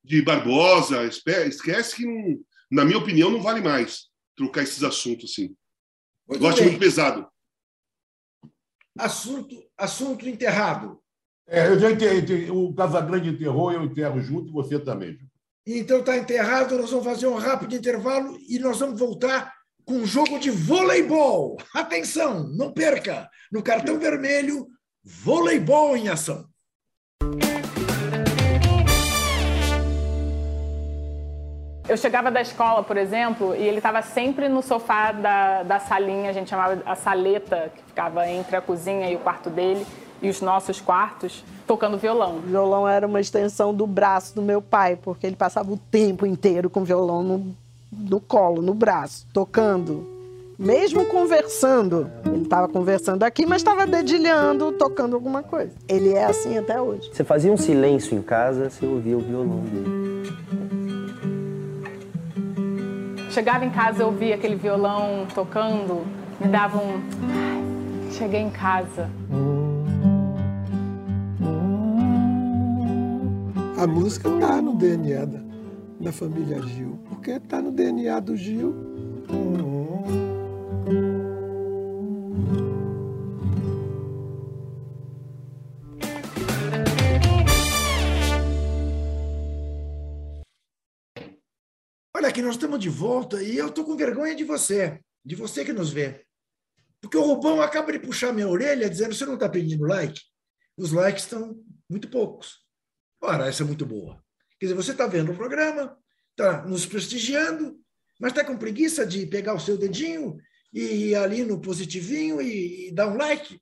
[0.05, 2.41] de Barbosa, esquece que, não,
[2.71, 5.55] na minha opinião, não vale mais trocar esses assuntos assim.
[6.29, 6.67] Muito Gosto bem.
[6.67, 7.29] muito pesado.
[8.99, 11.01] Assunto, assunto enterrado.
[11.49, 15.17] É, eu já enterrei, o Casagrande enterrou, eu enterro junto e você também.
[15.65, 19.56] Então está enterrado, nós vamos fazer um rápido intervalo e nós vamos voltar
[19.87, 21.57] com um jogo de voleibol.
[21.72, 23.30] Atenção, não perca!
[23.53, 24.66] No cartão vermelho,
[25.05, 26.45] voleibol em ação.
[31.89, 36.30] Eu chegava da escola, por exemplo, e ele estava sempre no sofá da, da salinha,
[36.30, 39.87] a gente chamava a saleta, que ficava entre a cozinha e o quarto dele,
[40.20, 42.39] e os nossos quartos, tocando violão.
[42.39, 46.26] O violão era uma extensão do braço do meu pai, porque ele passava o tempo
[46.26, 47.57] inteiro com o violão no,
[47.93, 50.14] no colo, no braço, tocando.
[50.59, 55.72] Mesmo conversando, ele estava conversando aqui, mas estava dedilhando, tocando alguma coisa.
[55.87, 57.11] Ele é assim até hoje.
[57.12, 60.07] Você fazia um silêncio em casa, você ouvia o violão dele.
[63.37, 66.07] chegava em casa, eu ouvia aquele violão tocando,
[66.41, 67.03] me dava um.
[67.30, 69.11] Ai, cheguei em casa.
[73.78, 75.39] A música tá no DNA da,
[76.01, 78.97] da família Gil, porque tá no DNA do Gil.
[92.37, 95.73] que nós estamos de volta e eu estou com vergonha de você, de você que
[95.73, 96.23] nos vê.
[97.01, 100.21] Porque o Rubão acaba de puxar minha orelha dizendo: você não está pedindo like?
[100.77, 102.63] Os likes estão muito poucos.
[103.23, 104.23] Ora, essa é muito boa.
[104.61, 105.99] Quer dizer, você está vendo o programa,
[106.37, 107.80] está nos prestigiando,
[108.20, 110.39] mas está com preguiça de pegar o seu dedinho
[110.72, 113.61] e ir ali no positivinho e, e dar um like?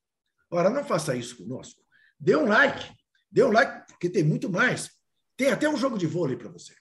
[0.50, 1.82] Ora, não faça isso conosco.
[2.18, 2.92] Dê um like.
[3.30, 4.90] Dê um like, porque tem muito mais.
[5.36, 6.74] Tem até um jogo de vôlei para você.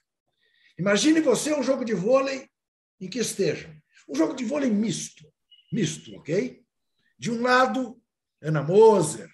[0.78, 2.48] Imagine você um jogo de vôlei
[3.00, 3.74] em que esteja.
[4.08, 5.24] Um jogo de vôlei misto.
[5.72, 6.62] Misto, ok?
[7.18, 8.00] De um lado,
[8.42, 9.30] Ana Moser,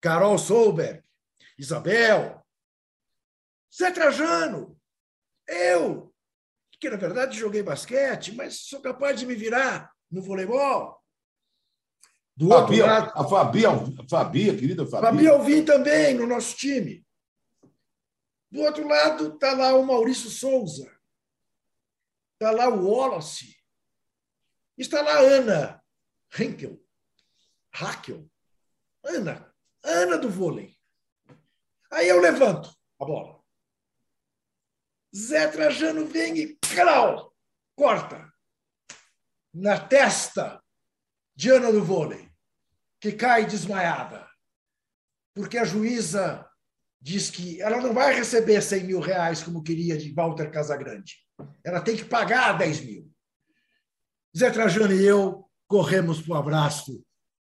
[0.00, 1.02] Carol Solberg,
[1.58, 2.45] Isabel,
[3.76, 4.80] Zé Trajano,
[5.46, 6.14] eu,
[6.80, 10.98] que na verdade joguei basquete, mas sou capaz de me virar no voleibol.
[12.34, 15.10] Do Fabia, outro lado, a Fabia, a Fabia, querida Fabia.
[15.10, 17.06] Fabia Alvim também no nosso time.
[18.50, 20.90] Do outro lado está lá o Maurício Souza,
[22.32, 23.56] está lá o Wallace,
[24.78, 25.84] está lá a Ana
[26.38, 26.80] Henkel,
[27.72, 28.26] Raquel,
[29.04, 30.76] Ana, Ana do vôlei.
[31.90, 33.35] Aí eu levanto a bola.
[35.16, 37.34] Zé Trajano vem e crau,
[37.74, 38.30] corta
[39.54, 40.62] na testa
[41.34, 42.30] de Ana do vôlei,
[43.00, 44.28] que cai desmaiada,
[45.34, 46.46] porque a juíza
[47.00, 51.16] diz que ela não vai receber 100 mil reais como queria de Walter Casagrande.
[51.64, 53.10] Ela tem que pagar 10 mil.
[54.36, 57.02] Zé Trajano e eu corremos para o abraço.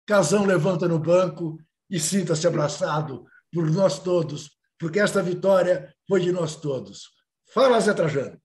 [0.07, 6.32] Casão levanta no banco e sinta-se abraçado por nós todos, porque esta vitória foi de
[6.32, 7.18] nós todos.
[7.54, 8.39] Fala, Zé Trajano.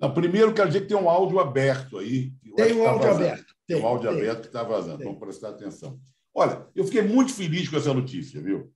[0.00, 2.32] Não, primeiro, quero dizer que tem um áudio aberto aí.
[2.56, 3.54] Tem um tá áudio aberto.
[3.66, 4.18] Tem, tem um áudio tem.
[4.18, 4.98] aberto que está vazando.
[4.98, 5.06] Tem.
[5.06, 6.00] Vamos prestar atenção.
[6.34, 8.72] Olha, eu fiquei muito feliz com essa notícia, viu?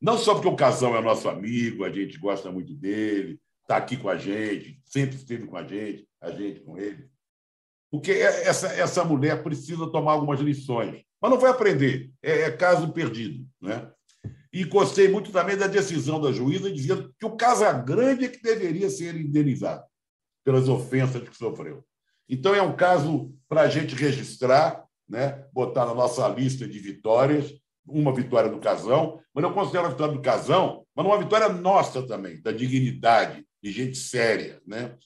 [0.00, 3.96] Não só porque o Casão é nosso amigo, a gente gosta muito dele, está aqui
[3.96, 7.08] com a gente, sempre esteve com a gente, a gente com ele.
[7.90, 12.50] Porque é, essa, essa mulher precisa tomar algumas lições, mas não vai aprender, é, é
[12.50, 13.44] caso perdido.
[13.60, 13.90] Né?
[14.52, 18.88] E gostei muito também da decisão da juíza dizendo que o Casagrande é que deveria
[18.90, 19.84] ser indenizado.
[20.44, 21.84] pelas ofensas que sofreu.
[22.26, 25.44] Então, é um caso para a gente registrar, né?
[25.52, 27.52] botar na nossa lista de vitórias,
[27.86, 32.06] uma vitória do Casão, mas eu considero a vitória do Casão, mas uma vitória nossa
[32.06, 34.96] também, da dignidade, de gente séria, né?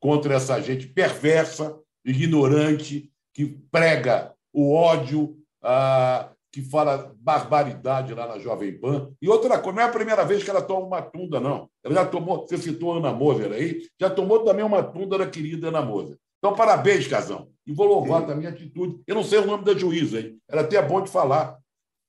[0.00, 8.38] contra essa gente perversa, ignorante, que prega o ódio, ah, que fala barbaridade lá na
[8.38, 9.10] Jovem Pan.
[9.22, 11.68] E outra coisa, não é a primeira vez que ela toma uma tunda, não.
[11.82, 15.26] Ela já tomou, você citou a Ana Moser aí, já tomou também uma tunda da
[15.26, 16.18] querida Ana Moser.
[16.38, 17.48] Então, parabéns, Casão.
[17.66, 19.00] E vou louvar também a atitude.
[19.06, 20.36] Eu não sei o nome da juíza, hein?
[20.46, 21.56] Era até bom de falar.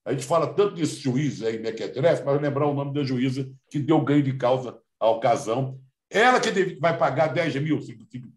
[0.06, 3.80] A gente fala tanto desse juiz aí, Mequetrefe, mas lembrar o nome da juíza que
[3.80, 5.80] deu ganho de causa ao Casão.
[6.10, 7.80] Ela que vai pagar 10 mil,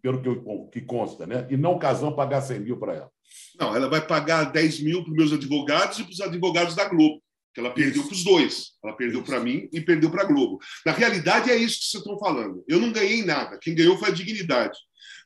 [0.01, 0.41] pelo que,
[0.71, 1.47] que consta, né?
[1.51, 3.11] e não o Casão pagar 100 mil para ela.
[3.59, 6.89] Não, ela vai pagar 10 mil para os meus advogados e para os advogados da
[6.89, 7.23] Globo,
[7.55, 8.73] que ela perdeu para os dois.
[8.85, 10.59] Ela perdeu para mim e perdeu para a Globo.
[10.85, 12.63] Na realidade, é isso que vocês estão falando.
[12.69, 13.59] Eu não ganhei nada.
[13.61, 14.79] Quem ganhou foi a dignidade.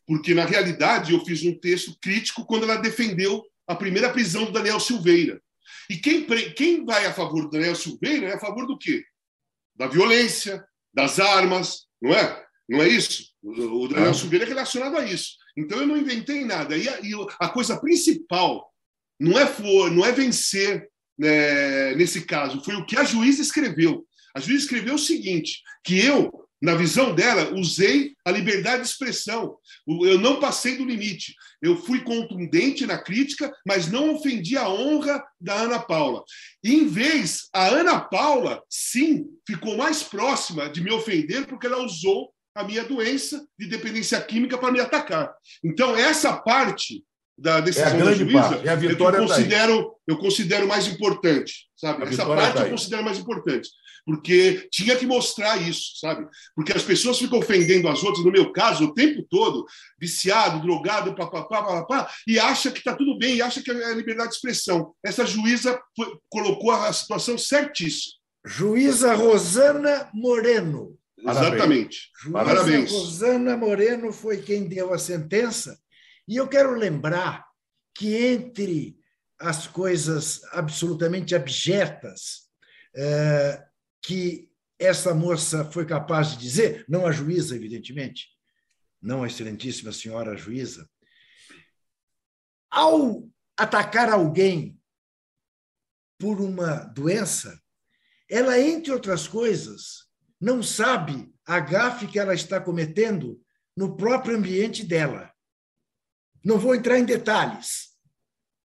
[0.06, 4.52] Porque, na realidade, eu fiz um texto crítico quando ela defendeu a primeira prisão do
[4.52, 5.40] Daniel Silveira.
[5.88, 6.24] E quem,
[6.54, 9.04] quem vai a favor do Daniel Silveira é a favor do quê?
[9.76, 12.44] Da violência, das armas, não é?
[12.68, 13.24] Não é isso?
[13.42, 14.14] O Daniel é.
[14.14, 15.39] Silveira é relacionado a isso.
[15.56, 16.76] Então eu não inventei nada.
[16.76, 18.70] E a, e a coisa principal
[19.18, 20.88] não é for, não é vencer
[21.20, 24.06] né, nesse caso, foi o que a juíza escreveu.
[24.34, 26.30] A juíza escreveu o seguinte: que eu,
[26.62, 29.58] na visão dela, usei a liberdade de expressão.
[29.86, 31.34] Eu não passei do limite.
[31.60, 36.24] Eu fui contundente na crítica, mas não ofendi a honra da Ana Paula.
[36.64, 41.84] E, em vez, a Ana Paula, sim, ficou mais próxima de me ofender porque ela
[41.84, 45.32] usou a minha doença de dependência química para me atacar.
[45.64, 47.04] Então, essa parte
[47.40, 51.68] da decisão é da juíza, é a vitória eu, considero, tá eu considero mais importante,
[51.74, 52.04] sabe?
[52.04, 53.70] A essa parte tá eu considero mais importante,
[54.04, 56.28] porque tinha que mostrar isso, sabe?
[56.54, 59.64] Porque as pessoas ficam ofendendo as outras, no meu caso, o tempo todo,
[59.98, 64.30] viciado, drogado, papapá, papapá, e acha que está tudo bem, e acha que é liberdade
[64.30, 64.92] de expressão.
[65.02, 68.20] Essa juíza foi, colocou a situação certíssima.
[68.44, 70.99] Juíza Rosana Moreno.
[71.22, 72.10] Exatamente.
[72.32, 72.90] Parabéns.
[72.90, 75.78] Rosana Moreno foi quem deu a sentença.
[76.26, 77.44] E eu quero lembrar
[77.94, 78.98] que entre
[79.38, 82.50] as coisas absolutamente abjetas
[82.94, 83.64] é,
[84.02, 88.28] que essa moça foi capaz de dizer, não a juíza, evidentemente,
[89.00, 90.88] não a excelentíssima senhora juíza,
[92.70, 94.80] ao atacar alguém
[96.18, 97.60] por uma doença,
[98.28, 100.09] ela, entre outras coisas,
[100.40, 103.40] não sabe a gafe que ela está cometendo
[103.76, 105.32] no próprio ambiente dela.
[106.44, 107.90] Não vou entrar em detalhes,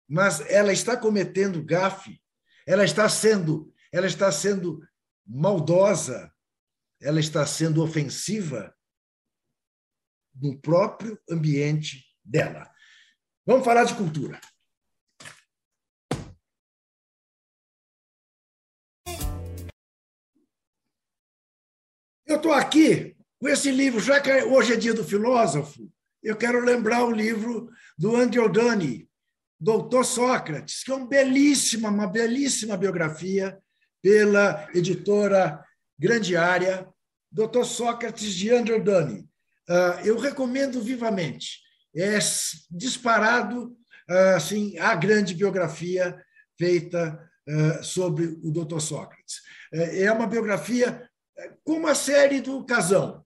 [0.07, 2.21] mas ela está cometendo gafe,
[2.67, 4.79] ela está sendo, ela está sendo
[5.25, 6.31] maldosa,
[7.01, 8.75] ela está sendo ofensiva
[10.35, 12.71] no próprio ambiente dela.
[13.45, 14.39] Vamos falar de cultura.
[22.33, 25.87] Eu estou aqui com esse livro, já que hoje é dia do filósofo,
[26.23, 29.07] eu quero lembrar o livro do Andrew Dunny,
[29.59, 33.55] Doutor Sócrates, que é uma belíssima, uma belíssima biografia
[34.01, 35.63] pela editora
[35.97, 36.89] Grande Área,
[37.31, 39.29] Doutor Sócrates de Andrew Dunny.
[39.69, 41.59] Ah, eu recomendo vivamente.
[41.95, 42.17] É
[42.71, 43.77] disparado
[44.09, 46.19] ah, assim a grande biografia
[46.57, 49.35] feita ah, sobre o Doutor Sócrates.
[49.71, 51.07] É, é uma biografia
[51.63, 53.23] como a série do Casão.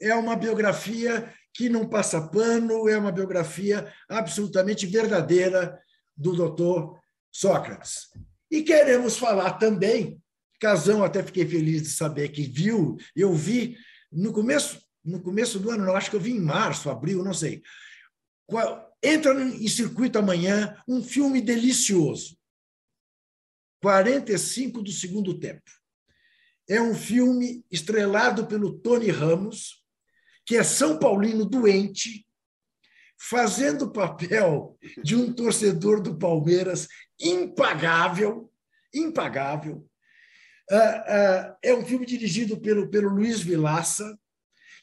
[0.00, 5.80] É uma biografia que não passa pano, é uma biografia absolutamente verdadeira
[6.16, 7.00] do doutor
[7.32, 8.08] Sócrates.
[8.50, 10.22] E queremos falar também,
[10.60, 13.76] Casão, até fiquei feliz de saber que viu, eu vi
[14.10, 17.34] no começo, no começo do ano, não, acho que eu vi em março, abril, não
[17.34, 17.62] sei.
[19.02, 22.36] Entra em circuito amanhã um filme delicioso.
[23.80, 25.70] 45 do segundo tempo.
[26.68, 29.82] É um filme estrelado pelo Tony Ramos,
[30.44, 32.26] que é São Paulino doente,
[33.18, 36.86] fazendo o papel de um torcedor do Palmeiras
[37.18, 38.52] impagável,
[38.94, 39.88] impagável.
[40.70, 44.18] Ah, ah, é um filme dirigido pelo, pelo Luiz Vilaça,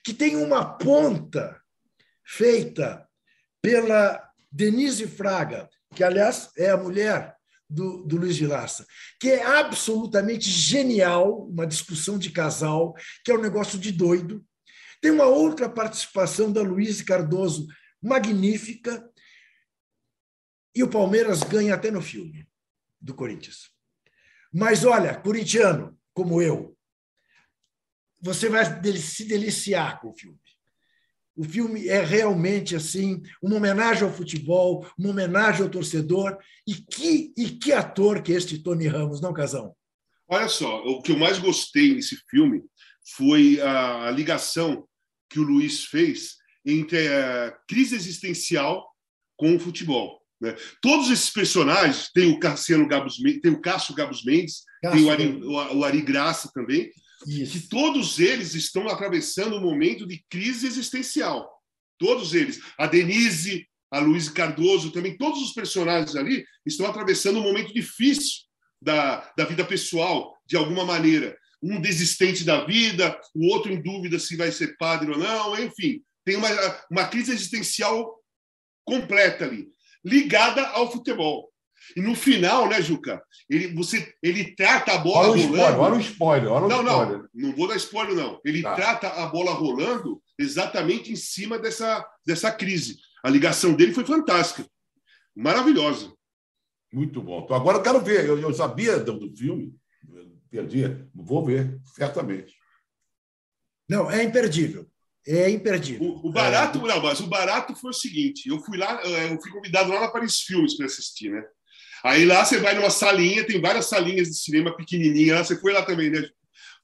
[0.04, 1.62] que tem uma ponta
[2.26, 3.08] feita
[3.62, 7.35] pela Denise Fraga, que, aliás, é a mulher
[7.70, 8.86] do, do Luiz Vilaça,
[9.20, 12.94] que é absolutamente genial, uma discussão de casal,
[13.24, 14.46] que é um negócio de doido.
[15.02, 17.68] Tem uma outra participação da Luiz Cardoso,
[18.02, 19.08] magnífica,
[20.76, 22.48] e o Palmeiras ganha até no filme
[23.00, 23.70] do Corinthians.
[24.54, 26.78] Mas olha, corintiano, como eu,
[28.22, 28.66] você vai
[28.98, 30.40] se deliciar com o filme.
[31.36, 36.38] O filme é realmente assim uma homenagem ao futebol, uma homenagem ao torcedor.
[36.66, 39.76] E que, e que ator que é este Tony Ramos, não, Casão?
[40.28, 42.64] Olha só, o que eu mais gostei nesse filme
[43.16, 44.88] foi a, ligação
[45.30, 48.88] que o Luiz fez entre a crise existencial
[49.38, 50.20] com o futebol.
[50.42, 50.56] Né?
[50.82, 54.98] Todos esses personagens, tem o Cassiano Gabus, tem o Cássio Gabus Mendes, Cássio.
[54.98, 56.90] tem o Ari, o Ari Graça também,
[57.26, 57.54] Isso.
[57.54, 61.50] que todos eles estão atravessando um momento de crise existencial.
[61.98, 62.60] Todos eles.
[62.78, 68.44] A Denise, a Luiz Cardoso, também, todos os personagens ali estão atravessando um momento difícil
[68.82, 71.38] da, da vida pessoal, de alguma maneira.
[71.62, 76.02] Um desistente da vida, o outro em dúvida se vai ser padre ou não, enfim.
[76.24, 76.50] Tem uma,
[76.92, 78.20] uma crise existencial
[78.84, 79.68] completa ali,
[80.04, 81.52] ligada ao futebol.
[81.96, 83.22] E no final, né, Juca?
[83.50, 85.56] Ele, você, ele trata a bola olha rolando.
[85.56, 87.18] Spoiler, olha o spoiler, olha o não, spoiler.
[87.34, 88.42] Não, não vou dar spoiler, não.
[88.46, 88.76] Ele tá.
[88.76, 92.98] trata a bola rolando exatamente em cima dessa, dessa crise.
[93.24, 94.66] A ligação dele foi fantástica.
[95.36, 96.14] Maravilhosa.
[96.92, 97.42] Muito bom.
[97.44, 98.26] Então, agora eu quero ver.
[98.26, 99.76] Eu, eu sabia do, do filme,
[100.50, 100.84] perdi.
[101.14, 102.56] Vou ver, certamente.
[103.90, 104.88] Não, é imperdível.
[105.28, 106.08] É imperdível.
[106.08, 106.82] O, o barato, é.
[106.82, 110.02] não, mas o barato foi o seguinte: eu fui lá, eh, eu fui convidado lá
[110.02, 111.44] na Paris Filmes para assistir, né?
[112.04, 115.44] Aí lá você vai numa salinha, tem várias salinhas de cinema pequenininha.
[115.44, 116.28] Você foi lá também, né?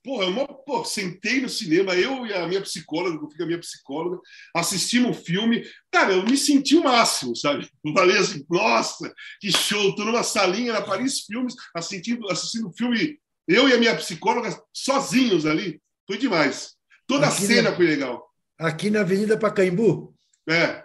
[0.04, 3.60] Porra, uma, pô, sentei no cinema, eu e a minha psicóloga, que fica a minha
[3.60, 4.20] psicóloga,
[4.56, 5.64] assistimos o filme.
[5.92, 7.70] Cara, eu me senti o máximo, sabe?
[7.86, 9.96] Eu falei assim, nossa, que show!
[9.96, 14.60] Tô numa salinha na Paris Filmes, assistindo, assistindo o filme, eu e a minha psicóloga
[14.74, 15.80] sozinhos ali.
[16.08, 16.74] Foi demais.
[17.06, 17.76] Toda Aqui a cena na...
[17.76, 18.32] foi legal
[18.62, 20.16] aqui na Avenida Pacaembu.
[20.48, 20.84] É.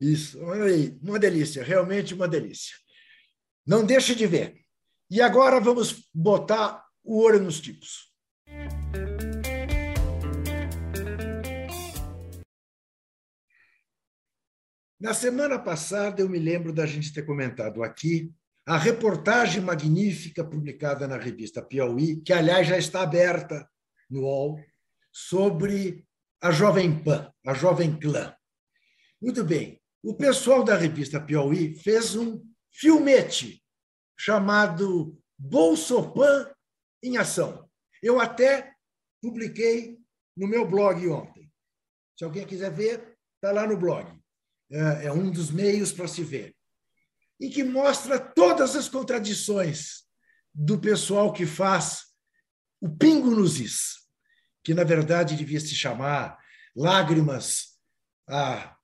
[0.00, 2.74] Isso, olha aí, uma delícia, realmente uma delícia.
[3.68, 4.64] Não deixe de ver.
[5.10, 8.10] E agora vamos botar o olho nos tipos.
[14.98, 18.32] Na semana passada, eu me lembro da gente ter comentado aqui
[18.64, 23.68] a reportagem magnífica publicada na revista Piauí, que, aliás, já está aberta
[24.08, 24.58] no UOL,
[25.12, 26.06] sobre
[26.40, 28.34] a Jovem Pan, a Jovem Clã.
[29.20, 29.78] Muito bem.
[30.02, 32.47] O pessoal da revista Piauí fez um
[32.78, 33.62] filmete
[34.16, 36.50] chamado Bolsopan
[37.02, 37.68] em Ação.
[38.02, 38.72] Eu até
[39.20, 39.98] publiquei
[40.36, 41.50] no meu blog ontem.
[42.16, 44.16] Se alguém quiser ver, está lá no blog.
[44.70, 46.54] É, é um dos meios para se ver.
[47.40, 50.04] E que mostra todas as contradições
[50.54, 52.06] do pessoal que faz
[52.80, 53.98] o pingo nos is
[54.62, 56.38] que na verdade devia se chamar
[56.76, 57.78] Lágrimas
[58.28, 58.76] a,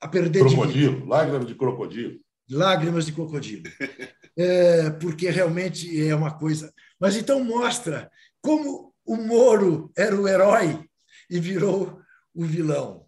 [0.00, 2.23] a perder crocodilo, de lágrimas de crocodilo.
[2.50, 3.64] Lágrimas de crocodilo.
[4.36, 6.74] É, porque realmente é uma coisa.
[6.98, 8.10] Mas então mostra
[8.42, 10.84] como o Moro era o herói
[11.30, 12.00] e virou
[12.34, 13.06] o vilão.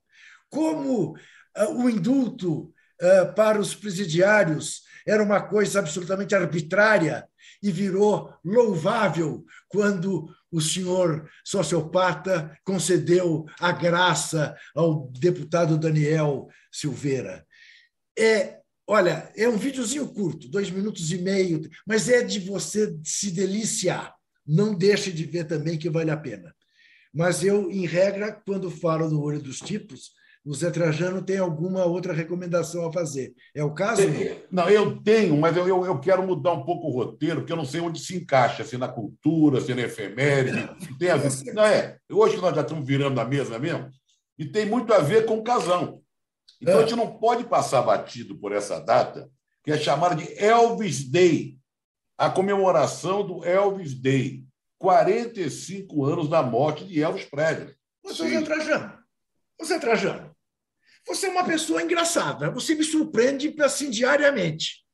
[0.49, 2.72] Como uh, o indulto
[3.03, 7.28] uh, para os presidiários era uma coisa absolutamente arbitrária
[7.62, 17.47] e virou louvável quando o senhor sociopata concedeu a graça ao deputado Daniel Silveira.
[18.18, 23.30] É, olha, é um videozinho curto, dois minutos e meio, mas é de você se
[23.30, 24.14] deliciar.
[24.47, 26.55] Não deixe de ver também que vale a pena.
[27.12, 30.11] Mas eu, em regra, quando falo no olho dos tipos,
[30.47, 33.34] o Zé Trajano tem alguma outra recomendação a fazer.
[33.53, 34.03] É o caso?
[34.49, 37.57] Não, eu tenho, mas eu, eu, eu, quero mudar um pouco o roteiro, porque eu
[37.57, 40.68] não sei onde se encaixa, se na cultura, se na efeméride.
[41.01, 41.53] Tem a ver.
[41.53, 41.97] Não é?
[42.09, 43.91] Hoje nós já estamos virando a mesa mesmo,
[44.39, 46.01] e tem muito a ver com o casão.
[46.61, 46.78] Então é.
[46.78, 49.30] a gente não pode passar batido por essa data,
[49.62, 51.57] que é chamada de Elvis Day
[52.16, 54.42] a comemoração do Elvis Day
[54.78, 57.74] 45 anos da morte de Elvis Presley.
[58.04, 58.98] Mas, Zé Trajano,
[59.64, 60.36] Zé Trajano,
[61.07, 64.84] você é uma pessoa engraçada, você me surpreende assim diariamente.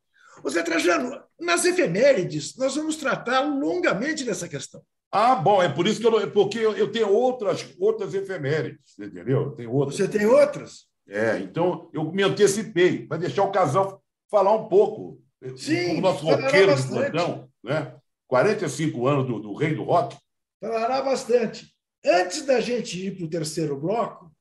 [0.45, 4.83] O Zé Trajano, nas efemérides, nós vamos tratar longamente dessa questão.
[5.11, 9.51] Ah, bom, é por isso que eu, porque eu tenho outras, outras efemérides, entendeu?
[9.53, 9.97] Tem outras.
[9.97, 10.87] Você tem outras?
[11.09, 15.21] É, então eu me antecipei para deixar o casal falar um pouco.
[15.57, 17.95] Sim, o nosso roqueiro de plantão, né?
[18.29, 20.17] 45 anos do, do rei do rock.
[20.61, 21.75] Falará bastante.
[22.05, 24.33] Antes da gente ir para o terceiro bloco,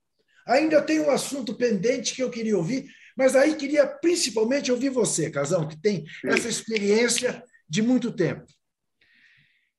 [0.47, 5.30] Ainda tem um assunto pendente que eu queria ouvir, mas aí queria principalmente ouvir você,
[5.30, 8.45] Casão, que tem essa experiência de muito tempo.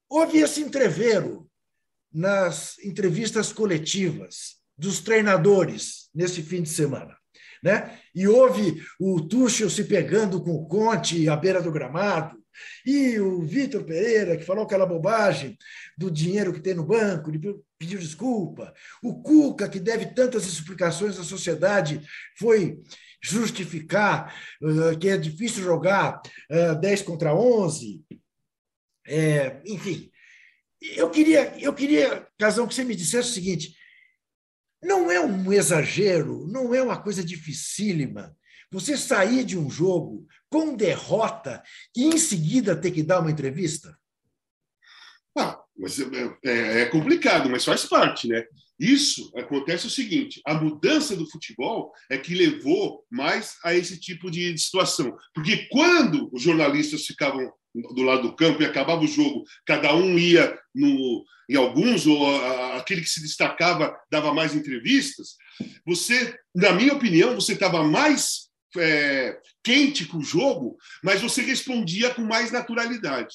[0.09, 1.49] Houve esse entreveiro
[2.13, 7.17] nas entrevistas coletivas dos treinadores nesse fim de semana.
[7.63, 7.99] Né?
[8.15, 12.37] E houve o Tuchel se pegando com o Conte à beira do gramado,
[12.85, 15.57] E o Vitor Pereira, que falou aquela bobagem
[15.97, 17.39] do dinheiro que tem no banco, de
[17.79, 18.73] pediu desculpa.
[19.03, 22.01] O Cuca, que deve tantas explicações à sociedade,
[22.39, 22.79] foi
[23.23, 28.05] justificar uh, que é difícil jogar uh, 10 contra 11.
[29.07, 30.11] É, enfim,
[30.97, 33.75] eu queria, eu queria, Casão, que você me dissesse o seguinte:
[34.83, 38.37] não é um exagero, não é uma coisa dificílima
[38.73, 41.63] você sair de um jogo com derrota
[41.95, 43.95] e em seguida ter que dar uma entrevista?
[45.37, 48.45] Ah, mas é, é, é complicado, mas faz parte, né?
[48.83, 54.29] Isso acontece o seguinte: a mudança do futebol é que levou mais a esse tipo
[54.29, 55.17] de situação.
[55.33, 60.19] Porque quando os jornalistas ficavam do lado do campo e acabava o jogo, cada um
[60.19, 65.37] ia no, em alguns, ou a, aquele que se destacava dava mais entrevistas,
[65.87, 72.13] você, na minha opinião, você estava mais é, quente com o jogo, mas você respondia
[72.13, 73.33] com mais naturalidade.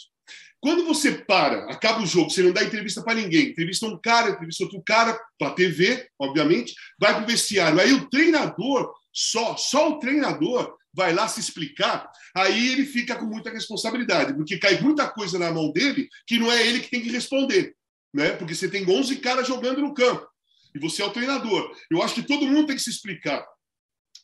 [0.60, 4.32] Quando você para, acaba o jogo, você não dá entrevista para ninguém, entrevista um cara,
[4.32, 7.80] entrevista outro cara, para a TV, obviamente, vai para o vestiário.
[7.80, 13.26] Aí o treinador, só, só o treinador vai lá se explicar, aí ele fica com
[13.26, 17.02] muita responsabilidade, porque cai muita coisa na mão dele que não é ele que tem
[17.02, 17.76] que responder,
[18.12, 18.32] né?
[18.32, 20.28] Porque você tem 11 caras jogando no campo
[20.74, 21.72] e você é o treinador.
[21.92, 23.46] Eu acho que todo mundo tem que se explicar.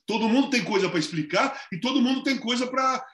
[0.05, 3.05] Todo mundo tem coisa para explicar e todo mundo tem coisa para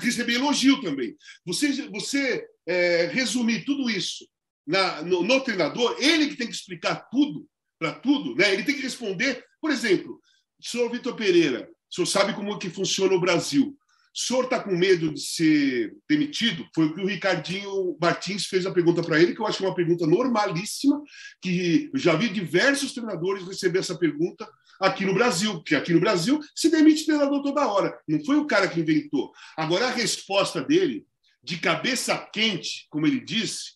[0.00, 1.16] receber elogio também.
[1.46, 4.26] Você, você é, resumir tudo isso
[4.66, 7.46] na, no, no, treinador, ele que tem que explicar tudo
[7.78, 8.52] para tudo, né?
[8.52, 9.44] ele tem que responder.
[9.60, 10.20] Por exemplo,
[10.60, 13.76] senhor Vitor Pereira, o senhor sabe como que funciona o Brasil.
[14.12, 16.66] Senhor está com medo de ser demitido?
[16.74, 19.64] Foi o que o Ricardinho Martins fez a pergunta para ele, que eu acho que
[19.64, 21.00] é uma pergunta normalíssima,
[21.40, 24.48] que já vi diversos treinadores receber essa pergunta
[24.80, 27.96] aqui no Brasil, porque aqui no Brasil se demite treinador toda hora.
[28.08, 29.32] Não foi o cara que inventou.
[29.56, 31.06] Agora, a resposta dele,
[31.42, 33.74] de cabeça quente, como ele disse,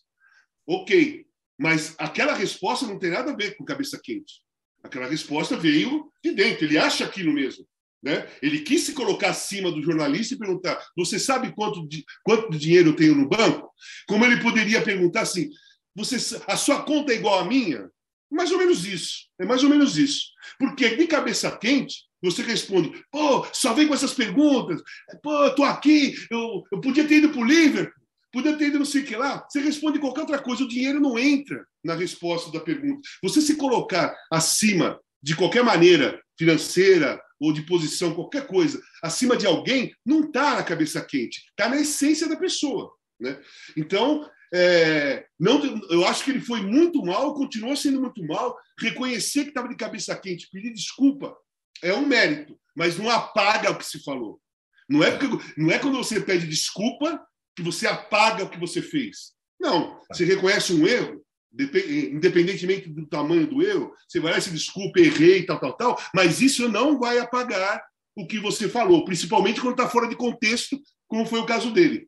[0.67, 1.25] ok,
[1.57, 4.43] mas aquela resposta não tem nada a ver com cabeça quente.
[4.83, 7.65] Aquela resposta veio de dentro, ele acha aquilo mesmo.
[8.05, 8.27] Né?
[8.39, 12.89] Ele quis se colocar acima do jornalista e perguntar: Você sabe quanto, de, quanto dinheiro
[12.89, 13.67] eu tenho no banco?
[14.07, 15.49] Como ele poderia perguntar assim:
[15.95, 17.89] você, A sua conta é igual à minha?
[18.31, 19.25] Mais ou menos isso.
[19.39, 20.25] É mais ou menos isso.
[20.59, 24.81] Porque de cabeça quente, você responde, pô, só vem com essas perguntas.
[25.23, 27.93] Pô, tô aqui, eu, eu podia ter ido para o Liverpool,
[28.31, 29.43] podia ter ido não sei o que lá.
[29.49, 33.01] Você responde qualquer outra coisa, o dinheiro não entra na resposta da pergunta.
[33.23, 39.45] Você se colocar acima de qualquer maneira, financeira ou de posição, qualquer coisa, acima de
[39.45, 42.91] alguém, não está na cabeça quente, está na essência da pessoa.
[43.19, 43.39] Né?
[43.75, 48.57] Então, é, não, eu acho que ele foi muito mal, continuou sendo muito mal.
[48.79, 51.35] Reconhecer que estava de cabeça quente, pedir desculpa,
[51.81, 54.39] é um mérito, mas não apaga o que se falou.
[54.87, 55.27] Não é, porque,
[55.57, 57.25] não é quando você pede desculpa
[57.55, 59.33] que você apaga o que você fez.
[59.59, 61.24] Não, você reconhece um erro,
[61.57, 66.01] independentemente do tamanho do erro, você vai lá e se desculpa, errei, tal, tal, tal,
[66.13, 67.81] mas isso não vai apagar
[68.15, 72.07] o que você falou, principalmente quando está fora de contexto, como foi o caso dele.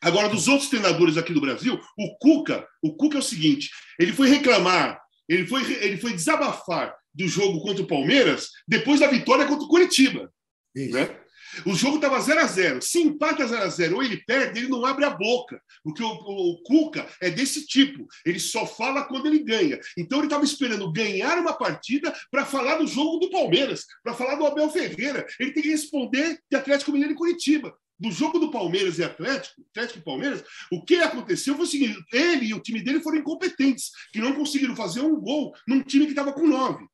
[0.00, 4.12] Agora, dos outros treinadores aqui do Brasil, o Cuca, o Cuca é o seguinte: ele
[4.12, 9.46] foi reclamar, ele foi, ele foi desabafar do jogo contra o Palmeiras depois da vitória
[9.46, 10.32] contra o Curitiba.
[10.74, 11.18] Né?
[11.64, 14.68] O jogo estava 0 a 0 Se empata 0 a 0 ou ele perde, ele
[14.68, 15.60] não abre a boca.
[15.82, 18.06] Porque o, o, o Cuca é desse tipo.
[18.24, 19.78] Ele só fala quando ele ganha.
[19.96, 24.36] Então ele estava esperando ganhar uma partida para falar do jogo do Palmeiras, para falar
[24.36, 25.26] do Abel Ferreira.
[25.38, 29.60] Ele tem que responder de Atlético Mineiro e Curitiba do jogo do Palmeiras e Atlético,
[29.70, 33.18] Atlético e Palmeiras, o que aconteceu foi o seguinte: ele e o time dele foram
[33.18, 36.86] incompetentes, que não conseguiram fazer um gol num time que estava com nove.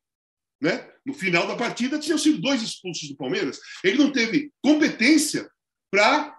[0.65, 0.83] Né?
[1.05, 3.61] No final da partida, tinham sido dois expulsos do Palmeiras.
[3.85, 5.47] Ele não teve competência
[5.91, 6.35] para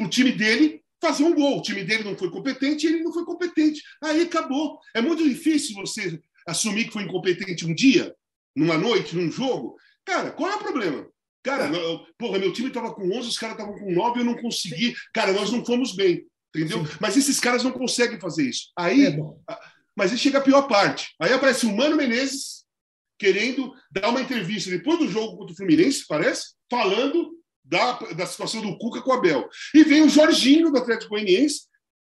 [0.00, 1.58] o time dele fazer um gol.
[1.58, 3.82] O time dele não foi competente e ele não foi competente.
[4.02, 4.80] Aí acabou.
[4.94, 6.18] É muito difícil você
[6.48, 8.14] assumir que foi incompetente um dia,
[8.56, 9.76] numa noite, num jogo.
[10.06, 11.06] Cara, qual é o problema?
[11.42, 11.70] Cara,
[12.16, 14.94] porra, meu time estava com 11, os caras estavam com 9, eu não consegui.
[15.12, 16.86] Cara, nós não fomos bem, entendeu?
[16.86, 16.92] Sim.
[16.98, 18.72] Mas esses caras não conseguem fazer isso.
[18.74, 19.18] Aí, é
[19.94, 21.14] mas aí chega a pior parte.
[21.20, 22.65] Aí aparece o Mano Menezes
[23.18, 27.32] querendo dar uma entrevista depois do jogo contra o Fluminense, parece, falando
[27.64, 29.48] da, da situação do Cuca com o Abel.
[29.74, 31.62] E vem o Jorginho do Atlético Goianiense.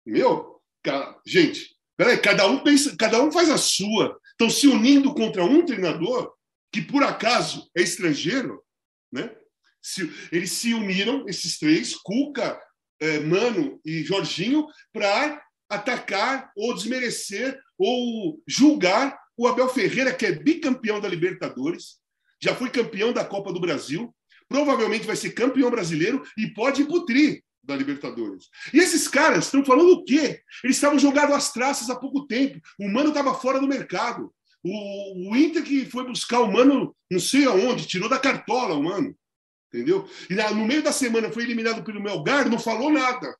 [0.05, 4.19] Meu, cara, gente, peraí, cada um pensa, cada um faz a sua.
[4.31, 6.33] Estão se unindo contra um treinador
[6.71, 8.63] que por acaso é estrangeiro
[9.11, 9.35] né?
[9.81, 12.61] Se, eles se uniram, esses três, Cuca,
[12.99, 20.33] eh, Mano e Jorginho, para atacar ou desmerecer ou julgar o Abel Ferreira, que é
[20.33, 21.97] bicampeão da Libertadores,
[22.43, 24.13] já foi campeão da Copa do Brasil,
[24.49, 28.49] provavelmente vai ser campeão brasileiro e pode ir para o tri da Libertadores.
[28.73, 30.41] E esses caras estão falando o quê?
[30.61, 32.59] Eles estavam jogados às traças há pouco tempo.
[32.77, 34.29] O Mano estava fora do mercado.
[34.61, 38.83] O, o, Inter que foi buscar o Mano, não sei aonde, tirou da cartola o
[38.83, 39.15] Mano.
[39.73, 40.05] Entendeu?
[40.29, 43.33] E no meio da semana foi eliminado pelo Melgar, não falou nada.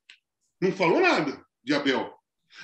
[0.62, 2.10] Não falou nada de Abel.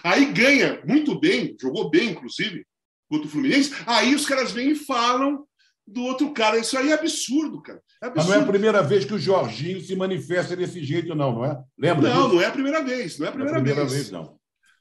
[0.02, 2.64] Aí ganha muito bem, jogou bem, inclusive,
[3.08, 3.74] contra o Fluminense.
[3.86, 5.44] Aí os caras vêm e falam
[5.86, 6.58] do outro cara.
[6.58, 7.80] Isso aí é absurdo, cara.
[8.02, 8.16] É absurdo.
[8.16, 11.44] Mas não é a primeira vez que o Jorginho se manifesta desse jeito, não, não
[11.44, 11.58] é?
[11.78, 12.08] Lembra?
[12.08, 12.34] Não, disso?
[12.34, 13.18] não é a primeira vez.
[13.18, 14.10] Não é a primeira, é a primeira vez.
[14.10, 14.10] vez.
[14.10, 14.36] não.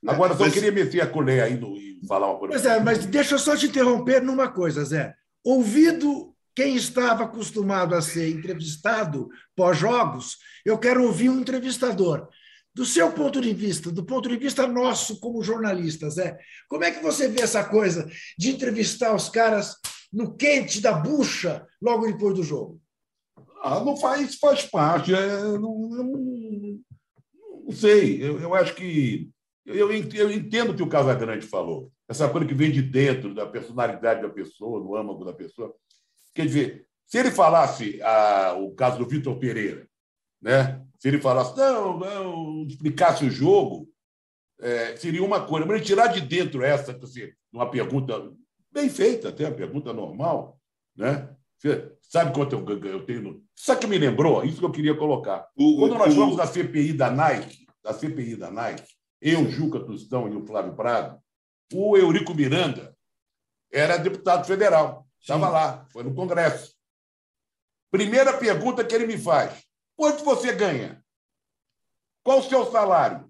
[0.08, 0.54] Agora, só mas...
[0.54, 2.54] queria meter a colher aí no, e falar uma coisa.
[2.54, 5.16] Mas, é, mas deixa eu só te interromper numa coisa, Zé.
[5.44, 12.30] Ouvido quem estava acostumado a ser entrevistado pós-jogos, eu quero ouvir um entrevistador.
[12.76, 16.92] Do seu ponto de vista, do ponto de vista nosso como jornalistas, Zé, como é
[16.92, 18.06] que você vê essa coisa
[18.38, 19.78] de entrevistar os caras
[20.12, 22.82] no quente da bucha logo depois do jogo?
[23.64, 25.16] Ah, não faz, faz parte.
[25.16, 26.04] É, não, não,
[27.64, 28.22] não, sei.
[28.22, 29.32] Eu, eu acho que.
[29.66, 31.92] Eu, eu entendo o que o Casagrande falou.
[32.10, 35.74] Essa coisa que vem de dentro, da personalidade da pessoa, do âmago da pessoa.
[36.34, 39.88] Quer dizer, se ele falasse ah, o caso do Vitor Pereira,
[40.42, 40.86] né?
[41.06, 43.88] Se ele falasse, não, não, explicasse o jogo,
[44.60, 45.64] é, seria uma coisa.
[45.64, 48.34] Mas ele tirar de dentro essa, assim, uma pergunta
[48.72, 50.60] bem feita, até a pergunta normal,
[50.98, 51.30] né?
[51.60, 53.44] Você sabe quanto eu, eu tenho?
[53.56, 54.44] Sabe que me lembrou?
[54.44, 55.48] Isso que eu queria colocar.
[55.56, 58.92] O, Quando nós fomos da CPI da Nike, da CPI da Nike,
[59.22, 61.20] eu, Juca Tostão e o Flávio Prado,
[61.72, 62.98] o Eurico Miranda
[63.72, 66.74] era deputado federal, estava lá, foi no Congresso.
[67.92, 69.66] Primeira pergunta que ele me faz:
[69.96, 71.04] quanto você ganha?
[72.24, 73.30] Qual o seu salário?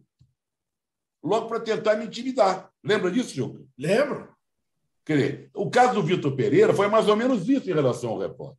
[1.23, 2.71] Logo para tentar me intimidar.
[2.83, 3.63] Lembra disso, Juca?
[3.77, 4.33] Lembro.
[5.03, 8.19] Quer dizer, o caso do Vitor Pereira foi mais ou menos isso em relação ao
[8.19, 8.57] repórter.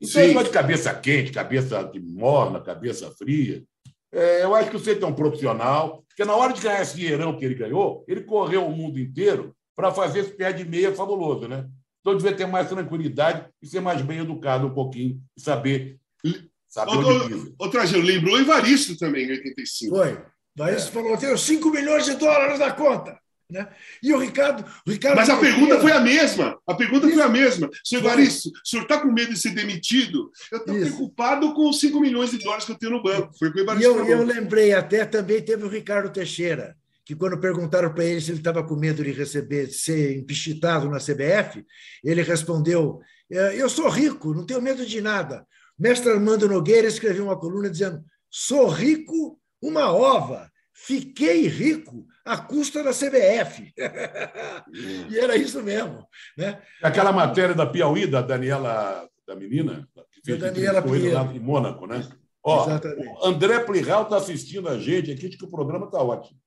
[0.00, 0.42] Então, Sim.
[0.42, 3.64] de cabeça quente, cabeça morna, cabeça fria.
[4.12, 7.36] É, eu acho que você é um profissional, porque na hora de ganhar esse dinheirão
[7.36, 11.48] que ele ganhou, ele correu o mundo inteiro para fazer esse pé de meia fabuloso,
[11.48, 11.68] né?
[12.00, 15.98] Então, devia ter mais tranquilidade e ser mais bem educado um pouquinho e saber,
[16.76, 17.54] saber Outro, onde pisa.
[17.58, 19.96] Outra, lembrou o Evaristo também, em 85.
[19.96, 20.18] Foi.
[20.56, 20.92] Evaristo é.
[20.92, 23.18] falou, tenho 5 milhões de dólares na conta.
[23.48, 23.66] Né?
[24.02, 25.16] E o Ricardo, o Ricardo.
[25.16, 26.58] Mas a pergunta foi a mesma.
[26.66, 27.14] A pergunta Isso.
[27.14, 27.70] foi a mesma.
[27.84, 30.30] Senhor Evaristo, o senhor está com medo de ser demitido?
[30.50, 33.32] Eu estou preocupado com os 5 milhões de dólares que eu tenho no banco.
[33.38, 37.38] Foi o Evaristo e eu, eu lembrei até, também teve o Ricardo Teixeira, que quando
[37.38, 41.64] perguntaram para ele se ele estava com medo de receber, de ser empichitado na CBF,
[42.02, 43.00] ele respondeu:
[43.30, 45.46] é, Eu sou rico, não tenho medo de nada.
[45.78, 52.82] Mestre Armando Nogueira escreveu uma coluna dizendo: Sou rico, uma ova, fiquei rico à custa
[52.82, 53.72] da CBF.
[55.10, 56.06] e era isso mesmo.
[56.36, 56.60] Né?
[56.82, 61.86] Aquela matéria da Piauí, da Daniela, da menina, que fez da Daniela lá em Mônaco,
[61.86, 62.06] né?
[62.42, 66.38] Ó, o André Plihal está assistindo a gente aqui, de que o programa está ótimo.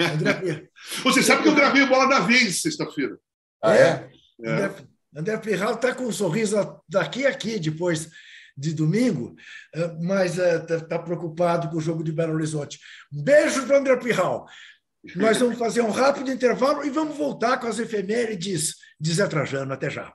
[0.00, 0.68] André...
[1.04, 3.18] Você sabe que eu gravei Bola da Vez sexta-feira.
[3.62, 4.10] Ah, é?
[4.42, 4.50] é?
[4.50, 4.74] André,
[5.14, 6.56] André Plihal está com um sorriso
[6.88, 8.08] daqui a aqui, depois
[8.56, 9.34] de domingo,
[9.74, 12.78] eh, mas está eh, preocupado com o jogo de Belo Horizonte.
[13.12, 14.46] Um beijo para André Pirral.
[15.16, 19.72] Nós vamos fazer um rápido intervalo e vamos voltar com as efemérides de Zé Trajano.
[19.72, 20.14] Até já.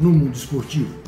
[0.00, 1.07] no mundo esportivo.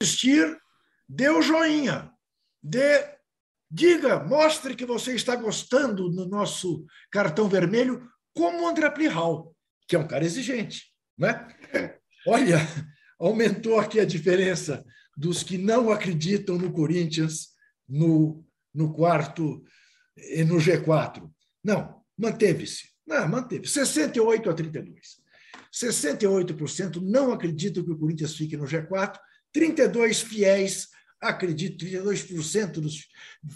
[0.00, 0.56] Assistir,
[1.08, 2.12] dê o joinha,
[2.62, 3.04] dê,
[3.70, 9.54] diga, mostre que você está gostando no nosso cartão vermelho, como o André Plihal,
[9.88, 10.92] que é um cara exigente.
[11.18, 11.48] Né?
[12.26, 12.58] Olha,
[13.18, 14.84] aumentou aqui a diferença
[15.16, 17.48] dos que não acreditam no Corinthians
[17.88, 19.64] no, no quarto
[20.16, 21.28] e no G4.
[21.64, 22.90] Não, manteve-se.
[23.04, 23.66] Não, manteve.
[23.66, 25.00] 68 a 32.
[25.72, 29.18] 68% não acreditam que o Corinthians fique no G4,
[29.52, 30.88] 32 fiéis
[31.20, 33.06] acreditam, 32% dos,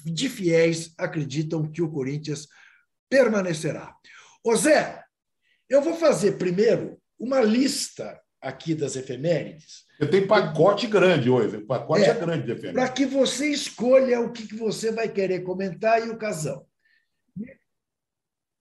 [0.04, 2.48] de fiéis acreditam que o Corinthians
[3.08, 3.94] permanecerá.
[4.44, 5.02] Ô Zé,
[5.68, 9.84] eu vou fazer primeiro uma lista aqui das efemérides.
[10.00, 12.82] Eu tenho pacote grande hoje, o pacote é, é grande de efemérides.
[12.82, 16.66] Para que você escolha o que você vai querer comentar e o Casão.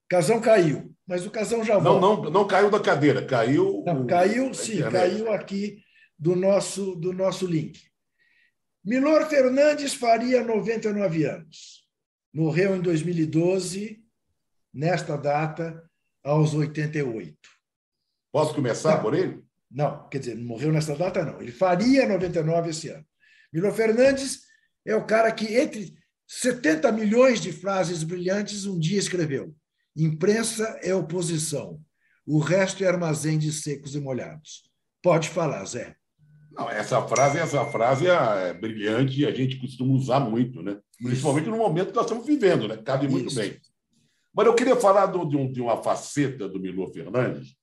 [0.08, 2.00] Casão caiu, mas o Casão já volta.
[2.02, 3.82] Não, não, não caiu da cadeira, caiu.
[3.86, 5.82] Não, caiu, sim, caiu aqui
[6.22, 7.82] do nosso, do nosso link.
[8.86, 11.84] Milor Fernandes faria 99 anos.
[12.32, 14.00] Morreu em 2012,
[14.72, 15.84] nesta data,
[16.24, 17.36] aos 88.
[18.32, 19.44] Posso começar não, por ele?
[19.70, 21.42] Não, quer dizer, morreu nessa data, não.
[21.42, 23.06] Ele faria 99 esse ano.
[23.52, 24.42] Milor Fernandes
[24.86, 25.96] é o cara que, entre
[26.28, 29.56] 70 milhões de frases brilhantes, um dia escreveu:
[29.96, 31.82] Imprensa é oposição,
[32.26, 34.70] o resto é armazém de secos e molhados.
[35.02, 35.96] Pode falar, Zé.
[36.52, 40.78] Não, essa frase, essa frase é, é brilhante e a gente costuma usar muito, né?
[40.98, 42.78] Principalmente no momento que nós estamos vivendo, né?
[42.78, 43.40] Cabe muito Isso.
[43.40, 43.58] bem.
[44.34, 47.56] Mas eu queria falar do, de, um, de, uma faceta do Milor Fernandes,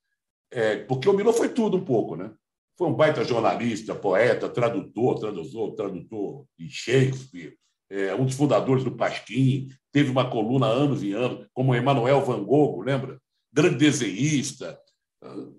[0.51, 2.31] é, porque o Milor foi tudo um pouco, né?
[2.77, 7.57] Foi um baita jornalista, poeta, tradutor, tradutor, tradutor de Shakespeare,
[7.89, 12.43] é, um dos fundadores do Pasquim, teve uma coluna anos e anos, como Emanuel Van
[12.43, 13.19] Gogh, lembra?
[13.51, 14.79] Grande desenhista,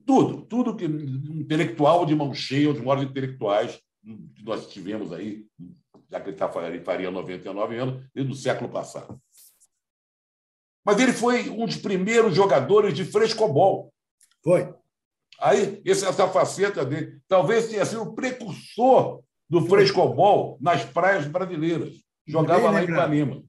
[0.07, 3.81] tudo, tudo que intelectual de mão cheia, os maiores intelectuais
[4.35, 5.47] que nós tivemos aí,
[6.11, 9.21] já que ele, tá, ele faria 99 anos, desde o século passado.
[10.85, 13.93] Mas ele foi um dos primeiros jogadores de frescobol.
[14.43, 14.73] Foi.
[15.39, 21.95] Aí, essa faceta dele, talvez tenha sido o precursor do frescobol nas praias brasileiras.
[22.27, 23.43] Jogava lá em Ipanema.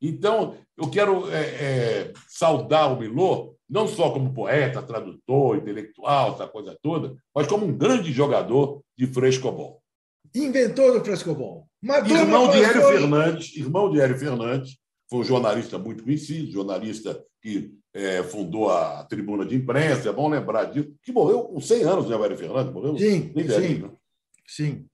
[0.00, 6.48] Então, eu quero é, é, saudar o Milô não só como poeta, tradutor, intelectual, essa
[6.48, 9.80] coisa toda, mas como um grande jogador de frescobol.
[10.34, 11.68] Inventor do frescobol.
[11.80, 14.76] Madonna irmão de Hélio Fernandes, irmão de Hélio Fernandes,
[15.08, 20.28] foi um jornalista muito conhecido, jornalista que é, fundou a Tribuna de Imprensa, é bom
[20.28, 22.72] lembrar disso, que morreu com 100 anos, né, Hélio Fernandes?
[22.72, 23.90] Morreu sim, sim, né?
[24.46, 24.86] sim.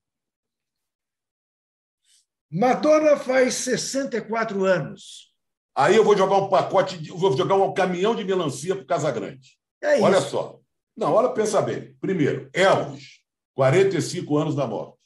[2.51, 5.35] Madonna faz 64 anos.
[5.77, 8.87] Aí eu vou jogar um pacote, de, vou jogar um caminhão de melancia para o
[8.87, 9.59] Casagrande.
[9.83, 10.59] É olha só.
[10.97, 11.95] Não, olha, pensa bem.
[12.01, 13.21] Primeiro, Elvis,
[13.55, 14.97] 45 anos da morte.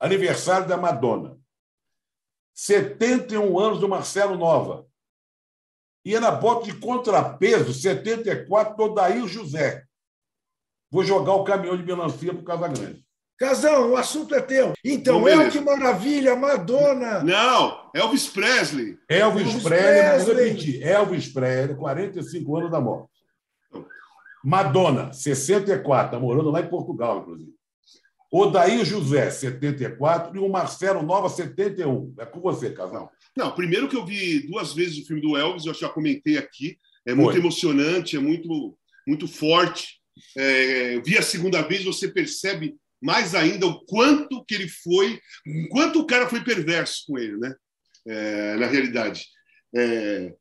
[0.00, 1.38] Aniversário da Madonna.
[2.54, 4.88] 71 anos do Marcelo Nova.
[6.02, 9.84] E na bota de contrapeso, 74, do Daí José.
[10.90, 13.06] Vou jogar o caminhão de melancia para o Casagrande.
[13.38, 14.72] Casão, o assunto é teu.
[14.84, 17.22] Então, Bom, El, que maravilha, Madonna.
[17.22, 18.98] Não, Elvis Presley.
[19.08, 20.82] Elvis, Elvis Presley, vou repetir.
[20.82, 23.10] Elvis Presley, 45 anos da morte.
[24.44, 27.54] Madonna, 64, está morando lá em Portugal, inclusive.
[28.30, 32.14] Odair José, 74, e o Marcelo Nova, 71.
[32.18, 33.08] É com você, Casão.
[33.36, 36.76] Não, primeiro que eu vi duas vezes o filme do Elvis, eu já comentei aqui.
[37.06, 37.40] É muito Foi.
[37.40, 38.76] emocionante, é muito,
[39.06, 40.00] muito forte.
[40.36, 45.20] É, eu vi a segunda vez, você percebe mais ainda o quanto que ele foi,
[45.46, 47.54] o quanto o cara foi perverso com ele, né?
[48.06, 49.26] É, na realidade.
[49.74, 50.32] É,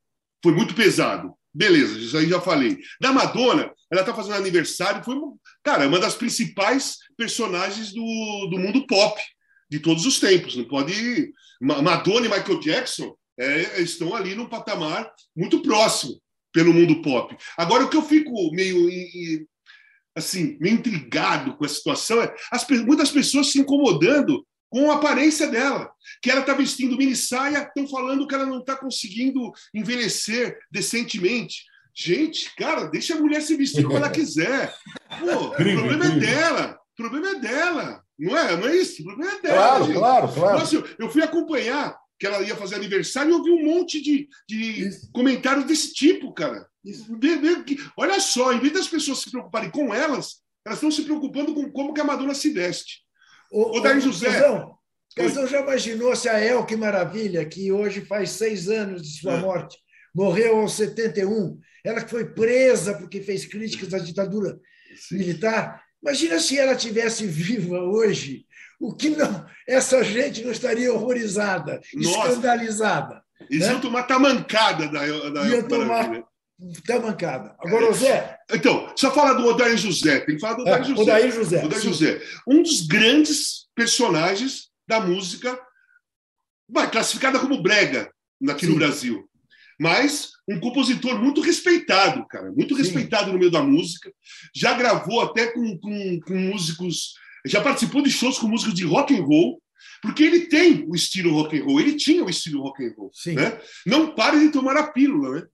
[0.44, 1.34] foi muito pesado.
[1.54, 2.78] Beleza, isso aí já falei.
[3.02, 5.16] Da Madonna, ela está fazendo aniversário, foi,
[5.64, 9.20] cara, uma das principais personagens do, do mundo pop
[9.70, 10.56] de todos os tempos.
[10.56, 11.34] Não pode.
[11.60, 16.22] Madonna e Michael Jackson é, estão ali num patamar muito próximo
[16.54, 17.36] pelo mundo pop.
[17.58, 18.90] Agora, o que eu fico meio
[20.18, 25.48] assim, meio intrigado com a situação é as, muitas pessoas se incomodando com a aparência
[25.48, 25.90] dela,
[26.22, 31.64] que ela está vestindo mini saia, estão falando que ela não está conseguindo envelhecer decentemente.
[31.96, 34.76] Gente, cara, deixa a mulher se vestir como ela quiser.
[35.20, 36.80] Pô, o problema é dela.
[36.94, 38.04] O problema é dela.
[38.20, 38.58] Não é?
[38.58, 39.02] Não é isso?
[39.02, 39.56] O problema é dela.
[39.56, 39.98] Claro, gente.
[39.98, 40.60] claro, claro.
[40.60, 44.02] Nossa, eu, eu fui acompanhar que ela ia fazer aniversário e eu vi um monte
[44.02, 46.68] de, de comentários desse tipo, cara.
[47.98, 51.72] Olha só, em vez das pessoas se preocuparem com elas, elas estão se preocupando com
[51.72, 53.02] como que a Madonna se veste.
[53.52, 54.32] O, o Daí José.
[54.32, 54.78] Casão,
[55.16, 59.34] Casão já imaginou se a El, que maravilha, que hoje faz seis anos de sua
[59.34, 59.40] é.
[59.40, 59.78] morte,
[60.14, 64.60] morreu aos 71, ela que foi presa porque fez críticas à ditadura
[65.08, 65.18] Sim.
[65.18, 65.84] militar.
[66.02, 68.46] Imagina se ela tivesse viva hoje,
[68.80, 72.30] o que não, essa gente não estaria horrorizada, Nossa.
[72.30, 73.24] escandalizada.
[73.50, 73.80] Isso né?
[73.80, 76.24] tomar tamancada da, da Ia tomar
[76.86, 77.56] tamancada.
[77.60, 78.38] Agora, Zé.
[78.52, 81.02] Então, só fala do Odair José, tem que falar do Odair é, José.
[81.02, 81.66] Odair José.
[81.66, 82.22] Odair José.
[82.48, 85.60] Um dos grandes personagens da música,
[86.68, 88.12] vai, classificada como brega
[88.50, 88.72] aqui Sim.
[88.72, 89.30] no Brasil.
[89.80, 92.82] mas um compositor muito respeitado, cara, muito Sim.
[92.82, 94.12] respeitado no meio da música.
[94.56, 97.14] Já gravou até com, com, com, músicos,
[97.48, 99.62] já participou de shows com músicos de rock and roll,
[100.02, 103.12] porque ele tem o estilo rock and roll, ele tinha o estilo rock and roll.
[103.14, 103.34] Sim.
[103.34, 103.60] Né?
[103.86, 105.48] Não pare de tomar a pílula, né?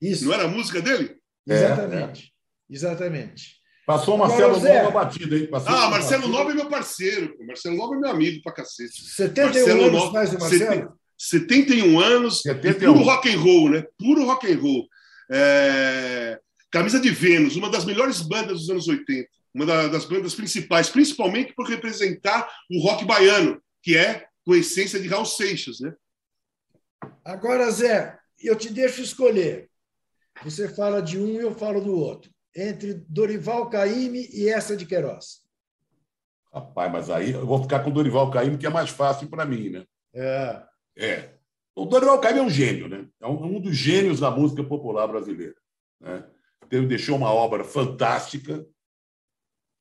[0.00, 0.24] Isso.
[0.24, 1.16] Não era a música dele?
[1.46, 2.32] Exatamente.
[2.70, 2.74] É.
[2.74, 3.56] Exatamente.
[3.86, 5.46] Passou o Marcelo Nova batida, hein?
[5.46, 7.36] Passou ah, Marcelo Nova é meu parceiro.
[7.46, 9.00] Marcelo Nova é meu amigo pra cacete.
[9.00, 10.92] 71 Marcelo anos Nova, faz o Marcelo?
[11.16, 12.92] 71 anos, 71.
[12.92, 13.84] puro rock and roll, né?
[13.96, 14.88] Puro rock and roll.
[15.30, 16.38] É...
[16.70, 21.54] Camisa de Vênus, uma das melhores bandas dos anos 80, uma das bandas principais, principalmente
[21.54, 25.94] por representar o rock baiano, que é com a essência de Raul Seixas, né?
[27.24, 29.70] Agora, Zé, eu te deixo escolher.
[30.44, 34.84] Você fala de um e eu falo do outro entre Dorival Caymmi e essa de
[34.84, 35.42] Queiroz?
[36.52, 39.70] Rapaz, mas aí eu vou ficar com Dorival Caymmi, que é mais fácil para mim,
[39.70, 39.84] né?
[40.14, 40.62] É.
[40.96, 41.34] É.
[41.74, 43.06] O Dorival Caymmi é um gênio, né?
[43.20, 45.54] É um, dos gênios da música popular brasileira.
[46.00, 46.24] Né?
[46.70, 48.66] Ele deixou uma obra fantástica.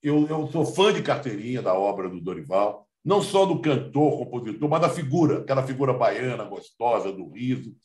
[0.06, 4.70] Eu, eu sou fã de carteirinha da obra do Dorival, não só do cantor, compositor,
[4.70, 7.76] mas da figura, aquela figura baiana, gostosa, do riso.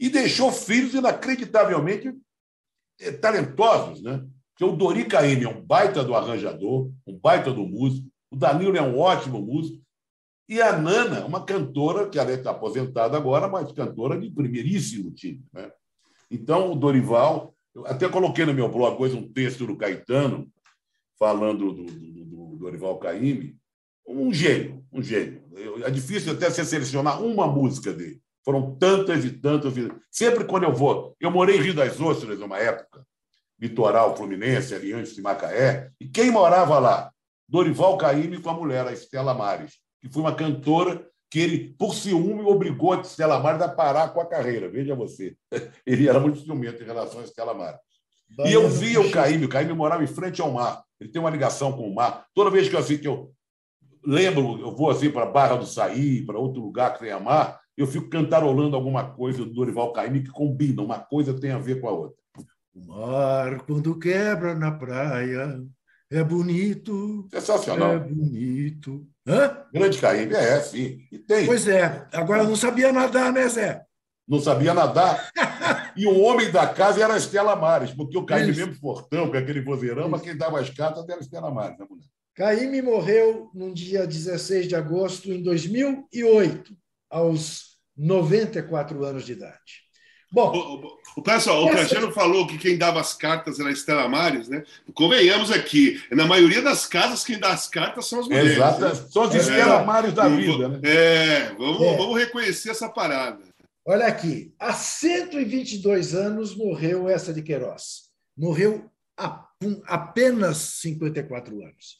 [0.00, 2.14] E deixou filhos inacreditavelmente
[2.98, 4.26] eh, talentosos, né?
[4.52, 8.74] Porque o Dori Caymmi é um baita do arranjador, um baita do músico, o Danilo
[8.74, 9.84] é um ótimo músico,
[10.48, 15.44] e a Nana, uma cantora, que ela está aposentada agora, mas cantora de primeiríssimo time.
[15.52, 15.70] Né?
[16.30, 20.50] Então, o Dorival, eu até coloquei no meu blog hoje um texto do Caetano,
[21.18, 23.56] falando do, do, do Dorival Caymmi,
[24.06, 25.42] um gênio, um gênio.
[25.84, 28.20] É difícil até se selecionar uma música dele.
[28.44, 29.74] Foram tantas e tantas.
[30.10, 31.16] Sempre quando eu vou.
[31.20, 33.04] Eu morei em Rio das Ostras numa época,
[33.58, 37.10] litoral Fluminense, ali antes de Macaé, e quem morava lá?
[37.48, 41.94] Dorival Caymmi com a mulher, a Estela Mares, que foi uma cantora que ele, por
[41.94, 44.68] ciúme, obrigou a Estela Mares a parar com a carreira.
[44.68, 45.36] Veja você.
[45.84, 47.80] Ele era muito ciumento em relação a Estela Mares.
[48.44, 50.82] E eu via o Caymmi, o Caymmi morava em frente ao mar.
[51.00, 52.26] Ele tem uma ligação com o mar.
[52.34, 53.32] Toda vez que eu, assim, que eu
[54.04, 57.86] lembro, eu vou assim para Barra do Saí, para outro lugar que tenha mar, eu
[57.86, 61.88] fico cantarolando alguma coisa do Dorival Caymmi que combina, uma coisa tem a ver com
[61.88, 62.16] a outra.
[62.74, 65.60] O mar, quando quebra na praia,
[66.10, 67.26] é bonito.
[67.30, 67.92] Sensacional.
[67.92, 69.06] É bonito.
[69.26, 69.64] Hã?
[69.72, 71.00] Grande Caymmi, é, sim.
[71.10, 71.46] E tem.
[71.46, 72.06] Pois é.
[72.12, 73.85] Agora não sabia nadar, né, Zé?
[74.26, 75.30] Não sabia nadar.
[75.96, 79.36] e o homem da casa era a Estela Mares, porque o Caymmi mesmo fortão, com
[79.36, 82.06] aquele vozeirão, mas quem dava as cartas era a Estela Mares, né, mulher?
[82.34, 86.76] Caymmi morreu no dia 16 de agosto de 2008
[87.08, 89.86] aos 94 anos de idade.
[90.30, 94.08] Bom, o, o, pessoal, o Cajano falou que quem dava as cartas era a Estela
[94.08, 94.64] Mares, né?
[94.92, 98.52] Convenhamos aqui, na maioria das casas, quem dá as cartas são as mulheres.
[98.52, 98.94] Exato, né?
[98.94, 100.80] são as Estela Mares da vida, né?
[100.82, 101.96] É, vamos, é.
[101.96, 103.45] vamos reconhecer essa parada.
[103.88, 108.10] Olha aqui, há 122 anos morreu essa de Queiroz.
[108.36, 109.48] Morreu há
[109.84, 111.96] apenas 54 anos.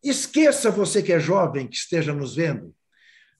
[0.00, 2.72] Esqueça você que é jovem, que esteja nos vendo,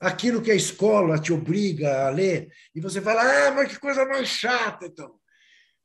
[0.00, 4.04] aquilo que a escola te obriga a ler, e você fala, ah, mas que coisa
[4.04, 5.14] mais chata, então.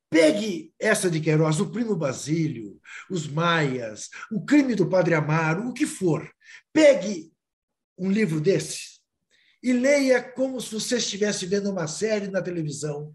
[0.09, 2.81] Pegue essa de Queiroz, o Primo Basílio,
[3.11, 6.27] os Maias, o crime do Padre Amaro, o que for.
[6.73, 7.31] Pegue
[7.95, 8.94] um livro desse
[9.65, 13.11] e leia como se você estivesse vendo uma série na televisão,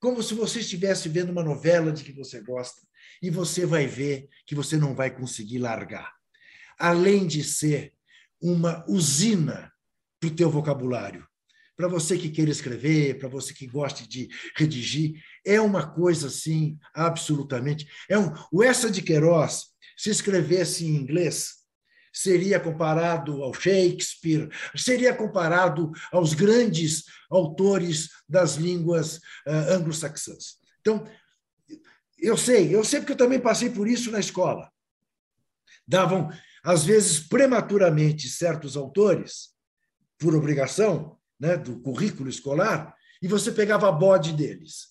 [0.00, 2.82] como se você estivesse vendo uma novela de que você gosta,
[3.22, 6.12] e você vai ver que você não vai conseguir largar.
[6.76, 7.92] Além de ser
[8.42, 9.72] uma usina
[10.18, 11.24] para o teu vocabulário.
[11.76, 16.76] Para você que queira escrever, para você que goste de redigir, é uma coisa assim,
[16.92, 17.86] absolutamente.
[18.10, 19.66] É um, o Essa de Queiroz,
[19.96, 21.63] se escrevesse em inglês,
[22.14, 30.58] seria comparado ao Shakespeare, seria comparado aos grandes autores das línguas uh, anglo-saxãs.
[30.80, 31.04] Então,
[32.16, 34.70] eu sei, eu sei porque eu também passei por isso na escola.
[35.86, 36.30] Davam,
[36.62, 39.50] às vezes, prematuramente certos autores
[40.16, 44.88] por obrigação né, do currículo escolar, e você pegava a bode deles.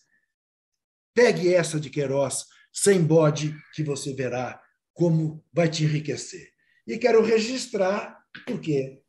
[1.13, 4.59] Pegue essa de Queiroz sem bode, que você verá
[4.93, 6.52] como vai te enriquecer.
[6.87, 9.01] E quero registrar, porque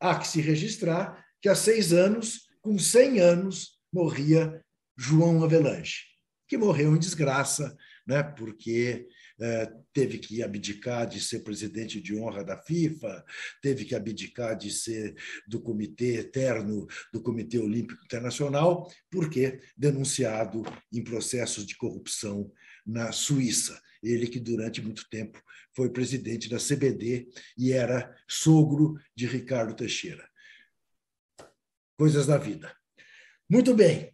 [0.00, 4.62] há que se registrar, que há seis anos, com cem anos, morria
[4.96, 6.04] João Avelange,
[6.48, 7.76] que morreu em desgraça,
[8.06, 9.08] né, porque
[9.40, 13.24] é, teve que abdicar de ser presidente de honra da FIFA,
[13.60, 15.14] teve que abdicar de ser
[15.46, 20.62] do Comitê Eterno do Comitê Olímpico Internacional, porque denunciado
[20.92, 22.50] em processos de corrupção
[22.86, 23.80] na Suíça.
[24.06, 25.42] Ele que durante muito tempo
[25.74, 27.28] foi presidente da CBD
[27.58, 30.28] e era sogro de Ricardo Teixeira.
[31.98, 32.74] Coisas da vida.
[33.48, 34.12] Muito bem.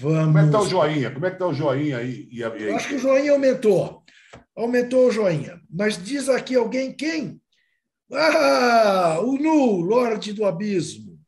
[0.00, 0.26] Vamos...
[0.26, 1.10] Como é que está o joinha?
[1.10, 2.28] Como é que está o joinha aí?
[2.30, 2.48] E a...
[2.48, 4.04] Eu acho que o joinha aumentou.
[4.54, 5.60] Aumentou o joinha.
[5.70, 7.40] Mas diz aqui alguém quem?
[8.12, 11.18] Ah, o Nu, Lorde do Abismo.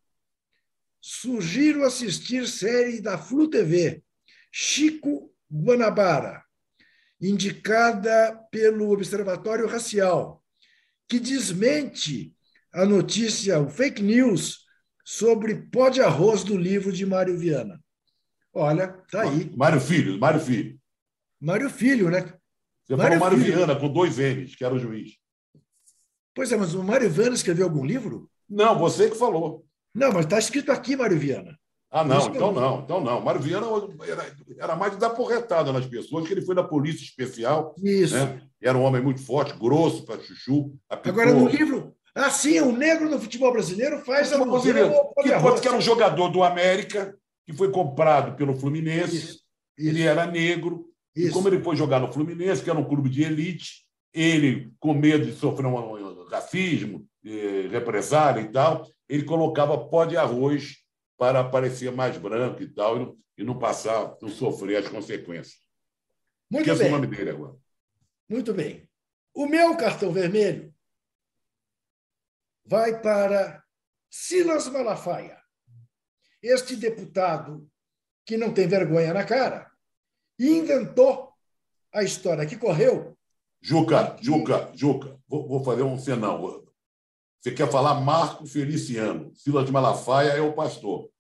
[1.00, 4.02] Sugiro assistir série da Flu TV,
[4.52, 6.44] Chico Guanabara,
[7.20, 10.42] indicada pelo Observatório Racial,
[11.08, 12.34] que desmente
[12.72, 14.64] a notícia, o fake news,
[15.04, 17.82] sobre pó de arroz do livro de Mário Viana.
[18.52, 19.50] Olha, tá aí.
[19.56, 20.78] Mário Filho, Mário Filho.
[21.40, 22.32] Mário Filho, né?
[22.84, 23.56] Você Mário falou Mário Filho.
[23.56, 25.12] Viana, com dois N's, que era o juiz.
[26.34, 28.30] Pois é, mas o Mário Viana escreveu algum livro?
[28.48, 29.66] Não, você que falou.
[29.94, 31.58] Não, mas está escrito aqui, Mário Viana.
[31.90, 33.20] Ah, não, então não, então não.
[33.20, 33.66] Mário Viana
[34.06, 37.74] era, era mais de dar porretada nas pessoas, que ele foi da Polícia Especial.
[37.82, 38.14] Isso.
[38.14, 38.40] Né?
[38.62, 40.72] Era um homem muito forte, grosso para chuchu.
[40.88, 41.20] Apicou.
[41.20, 45.68] Agora, no livro, ah, sim, o negro no futebol brasileiro faz a brasileiro, que, que
[45.68, 49.16] era um jogador do América, que foi comprado pelo Fluminense.
[49.16, 49.40] Isso, isso.
[49.78, 50.86] Ele era negro.
[51.16, 51.28] Isso.
[51.28, 53.84] E como ele foi jogar no Fluminense, que era um clube de elite,
[54.14, 60.16] ele, com medo de sofrer um racismo, eh, represália e tal, ele colocava pó de
[60.16, 60.79] arroz
[61.20, 65.60] para parecer mais branco e tal, e não, e não passar, não sofrer as consequências.
[66.50, 66.94] Muito Esqueça bem.
[66.94, 67.58] o nome dele agora.
[68.26, 68.88] Muito bem.
[69.34, 70.74] O meu cartão vermelho
[72.64, 73.62] vai para
[74.08, 75.38] Silas Malafaia,
[76.42, 77.70] este deputado
[78.24, 79.70] que não tem vergonha na cara
[80.38, 81.34] e inventou
[81.92, 83.14] a história que correu.
[83.60, 86.66] Juca, Juca, Juca, vou, vou fazer um senão.
[87.40, 89.32] Você quer falar Marco Feliciano.
[89.34, 91.10] Silas Malafaia é o pastor.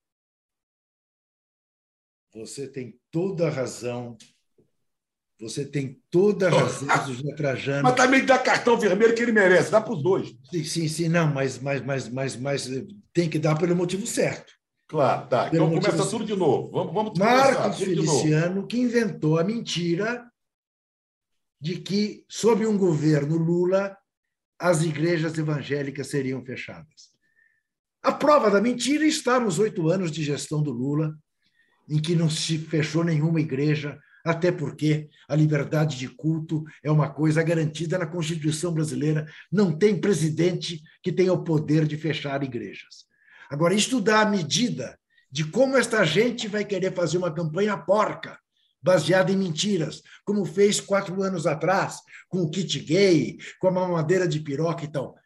[2.34, 4.16] Você tem toda a razão.
[5.40, 7.82] Você tem toda a razão, José Trajano.
[7.82, 10.36] Mas também dá cartão vermelho que ele merece, dá para os dois.
[10.50, 12.68] Sim, sim, sim, não, mas, mas, mas, mas, mas
[13.12, 14.52] tem que dar pelo motivo certo.
[14.86, 15.48] Claro, tá.
[15.48, 16.10] Pelo então começa certo.
[16.10, 16.70] tudo de novo.
[16.70, 20.30] Vamos, vamos Marcos Feliciano, que inventou a mentira
[21.58, 23.96] de que, sob um governo Lula,
[24.60, 27.10] as igrejas evangélicas seriam fechadas.
[28.02, 31.14] A prova da mentira está nos oito anos de gestão do Lula,
[31.88, 37.10] em que não se fechou nenhuma igreja, até porque a liberdade de culto é uma
[37.10, 39.26] coisa garantida na Constituição brasileira.
[39.50, 43.06] Não tem presidente que tenha o poder de fechar igrejas.
[43.50, 44.98] Agora, dá a medida
[45.30, 48.38] de como esta gente vai querer fazer uma campanha porca,
[48.82, 54.26] baseada em mentiras, como fez quatro anos atrás, com o kit gay, com a mamadeira
[54.26, 55.16] de piroca e tal.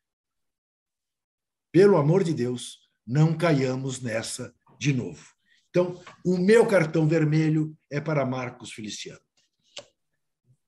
[1.72, 5.34] Pelo amor de Deus, não caiamos nessa de novo.
[5.70, 9.20] Então, o meu cartão vermelho é para Marcos Feliciano.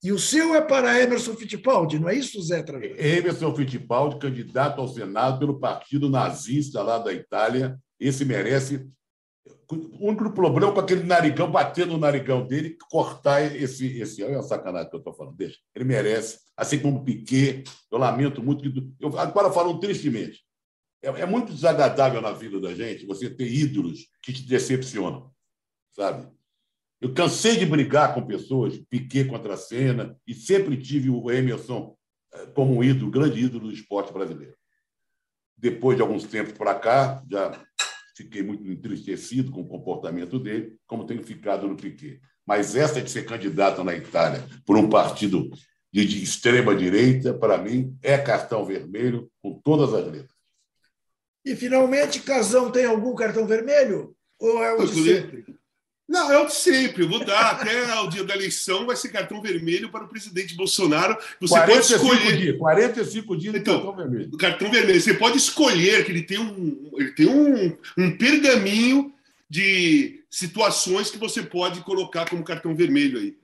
[0.02, 2.94] E o seu é para Emerson Fittipaldi, não é isso, Zé Trajano?
[2.96, 7.78] Emerson Fittipaldi, candidato ao Senado pelo Partido Nazista lá da Itália.
[7.98, 8.86] Esse merece
[9.68, 13.98] o único problema com aquele narigão, bater no narigão dele, cortar esse.
[14.00, 15.58] esse olha a sacanagem que eu estou falando, deixa.
[15.74, 17.64] Ele merece, assim como o Piquet.
[17.90, 18.92] Eu lamento muito que.
[19.00, 20.44] Eu, agora falando tristemente.
[21.02, 25.30] É, é, muito desagradável na vida da gente você ter ídolos que te decepcionam,
[25.92, 26.28] sabe?
[27.00, 31.94] Eu cansei de brigar com pessoas, Piquet contra a Senna, e sempre tive o Emerson
[32.32, 34.56] eh, como um ídolo, grande ídolo do esporte brasileiro.
[35.56, 37.65] Depois de alguns tempos para cá, já
[38.16, 42.18] fiquei muito entristecido com o comportamento dele, como tenho ficado no Piquet.
[42.46, 45.50] Mas essa de ser candidato na Itália por um partido
[45.92, 50.36] de, extrema-direita, para mim, é cartão vermelho com todas as letras.
[51.44, 54.16] E, finalmente, Casão tem algum cartão vermelho?
[54.38, 55.44] Ou é o de sempre?
[56.08, 57.02] Não, é o de sempre.
[57.02, 60.54] Eu vou dar até o dia da eleição, vai ser cartão vermelho para o presidente
[60.54, 61.16] Bolsonaro.
[61.40, 62.36] Você pode escolher.
[62.36, 64.38] Dias, 45 dias de então, cartão vermelho.
[64.38, 65.00] Cartão vermelho.
[65.00, 69.12] Você pode escolher que ele tem um, ele tem um, um pergaminho
[69.50, 73.36] de situações que você pode colocar como cartão vermelho aí.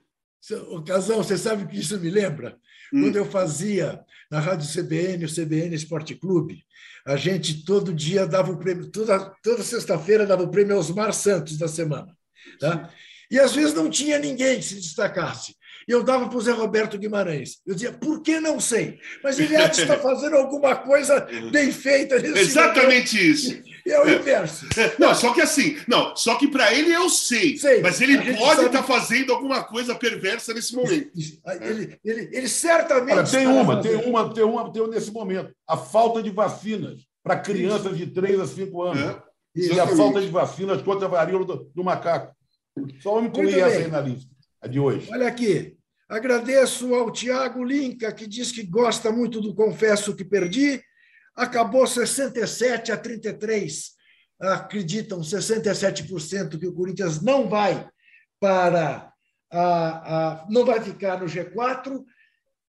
[0.69, 2.57] O Casão, você sabe que isso me lembra?
[2.93, 3.03] Hum.
[3.03, 3.99] Quando eu fazia
[4.29, 6.63] na Rádio CBN, o CBN Esporte Clube,
[7.05, 11.57] a gente todo dia dava o prêmio, toda, toda sexta-feira dava o prêmio Osmar Santos
[11.57, 12.15] da semana.
[12.59, 12.89] Tá?
[13.29, 15.55] E às vezes não tinha ninguém que se destacasse.
[15.87, 17.57] E eu dava para o Zé Roberto Guimarães.
[17.65, 18.99] Eu dizia, por que não sei?
[19.23, 22.19] Mas ele há de estar fazendo alguma coisa bem feita.
[22.19, 23.31] Nesse Exatamente momento.
[23.31, 23.63] isso.
[23.85, 24.65] E é o inverso.
[24.97, 28.65] Não, só que assim, não, só que para ele eu sei, sei, mas ele pode
[28.65, 31.11] estar tá fazendo alguma coisa perversa nesse momento.
[31.61, 33.17] Ele, ele, ele certamente.
[33.17, 35.53] Olha, tem uma, tem uma, tem uma, tem uma nesse momento.
[35.67, 39.03] A falta de vacinas para crianças de 3 a 5 anos.
[39.03, 39.32] É.
[39.55, 42.35] E a falta de vacinas contra a varíola do, do macaco.
[43.01, 44.29] Só me incluir essa aí na lista,
[44.61, 45.09] a de hoje.
[45.11, 45.77] Olha aqui.
[46.09, 50.81] Agradeço ao Tiago Linca, que diz que gosta muito do Confesso que Perdi.
[51.35, 53.91] Acabou 67 a 33.
[54.39, 57.87] acreditam 67% que o Corinthians não vai
[58.39, 59.11] para
[59.51, 62.03] a, a, não vai ficar no G4.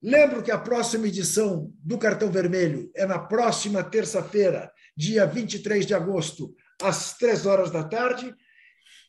[0.04, 5.94] Lembro que a próxima edição do Cartão Vermelho é na próxima terça-feira, dia 23 de
[5.94, 8.34] agosto, às 3 horas da tarde,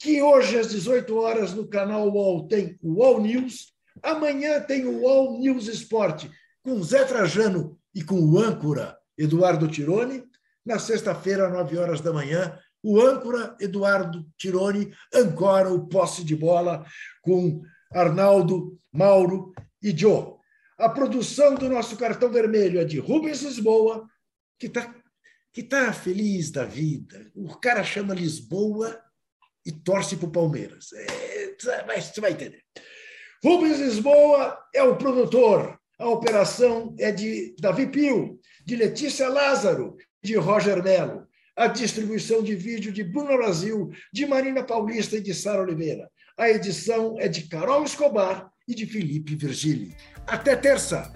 [0.01, 3.73] que hoje às 18 horas no canal UOL tem o UOL News,
[4.03, 6.31] amanhã tem o UOL News Esporte
[6.62, 10.24] com Zé Trajano e com o âncora Eduardo Tironi,
[10.65, 16.35] na sexta-feira, às 9 horas da manhã, o âncora Eduardo Tironi ancora o posse de
[16.35, 16.85] bola
[17.20, 17.62] com
[17.93, 20.35] Arnaldo, Mauro e Joe.
[20.78, 24.09] A produção do nosso cartão vermelho é de Rubens Lisboa,
[24.59, 24.93] que está
[25.53, 27.31] que tá feliz da vida.
[27.35, 28.99] O cara chama Lisboa
[29.65, 30.93] e torce para o Palmeiras.
[30.93, 31.55] É,
[32.01, 32.62] você vai entender.
[33.45, 35.79] Rubens Lisboa é o produtor.
[35.99, 41.27] A operação é de Davi Pio, de Letícia Lázaro, de Roger Melo.
[41.55, 46.11] A distribuição de vídeo de Bruno Brasil, de Marina Paulista e de Sara Oliveira.
[46.39, 49.95] A edição é de Carol Escobar e de Felipe Virgili.
[50.27, 51.12] Até terça.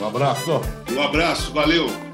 [0.00, 0.50] Um abraço.
[0.92, 2.13] Um abraço, valeu.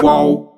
[0.00, 0.55] Qual?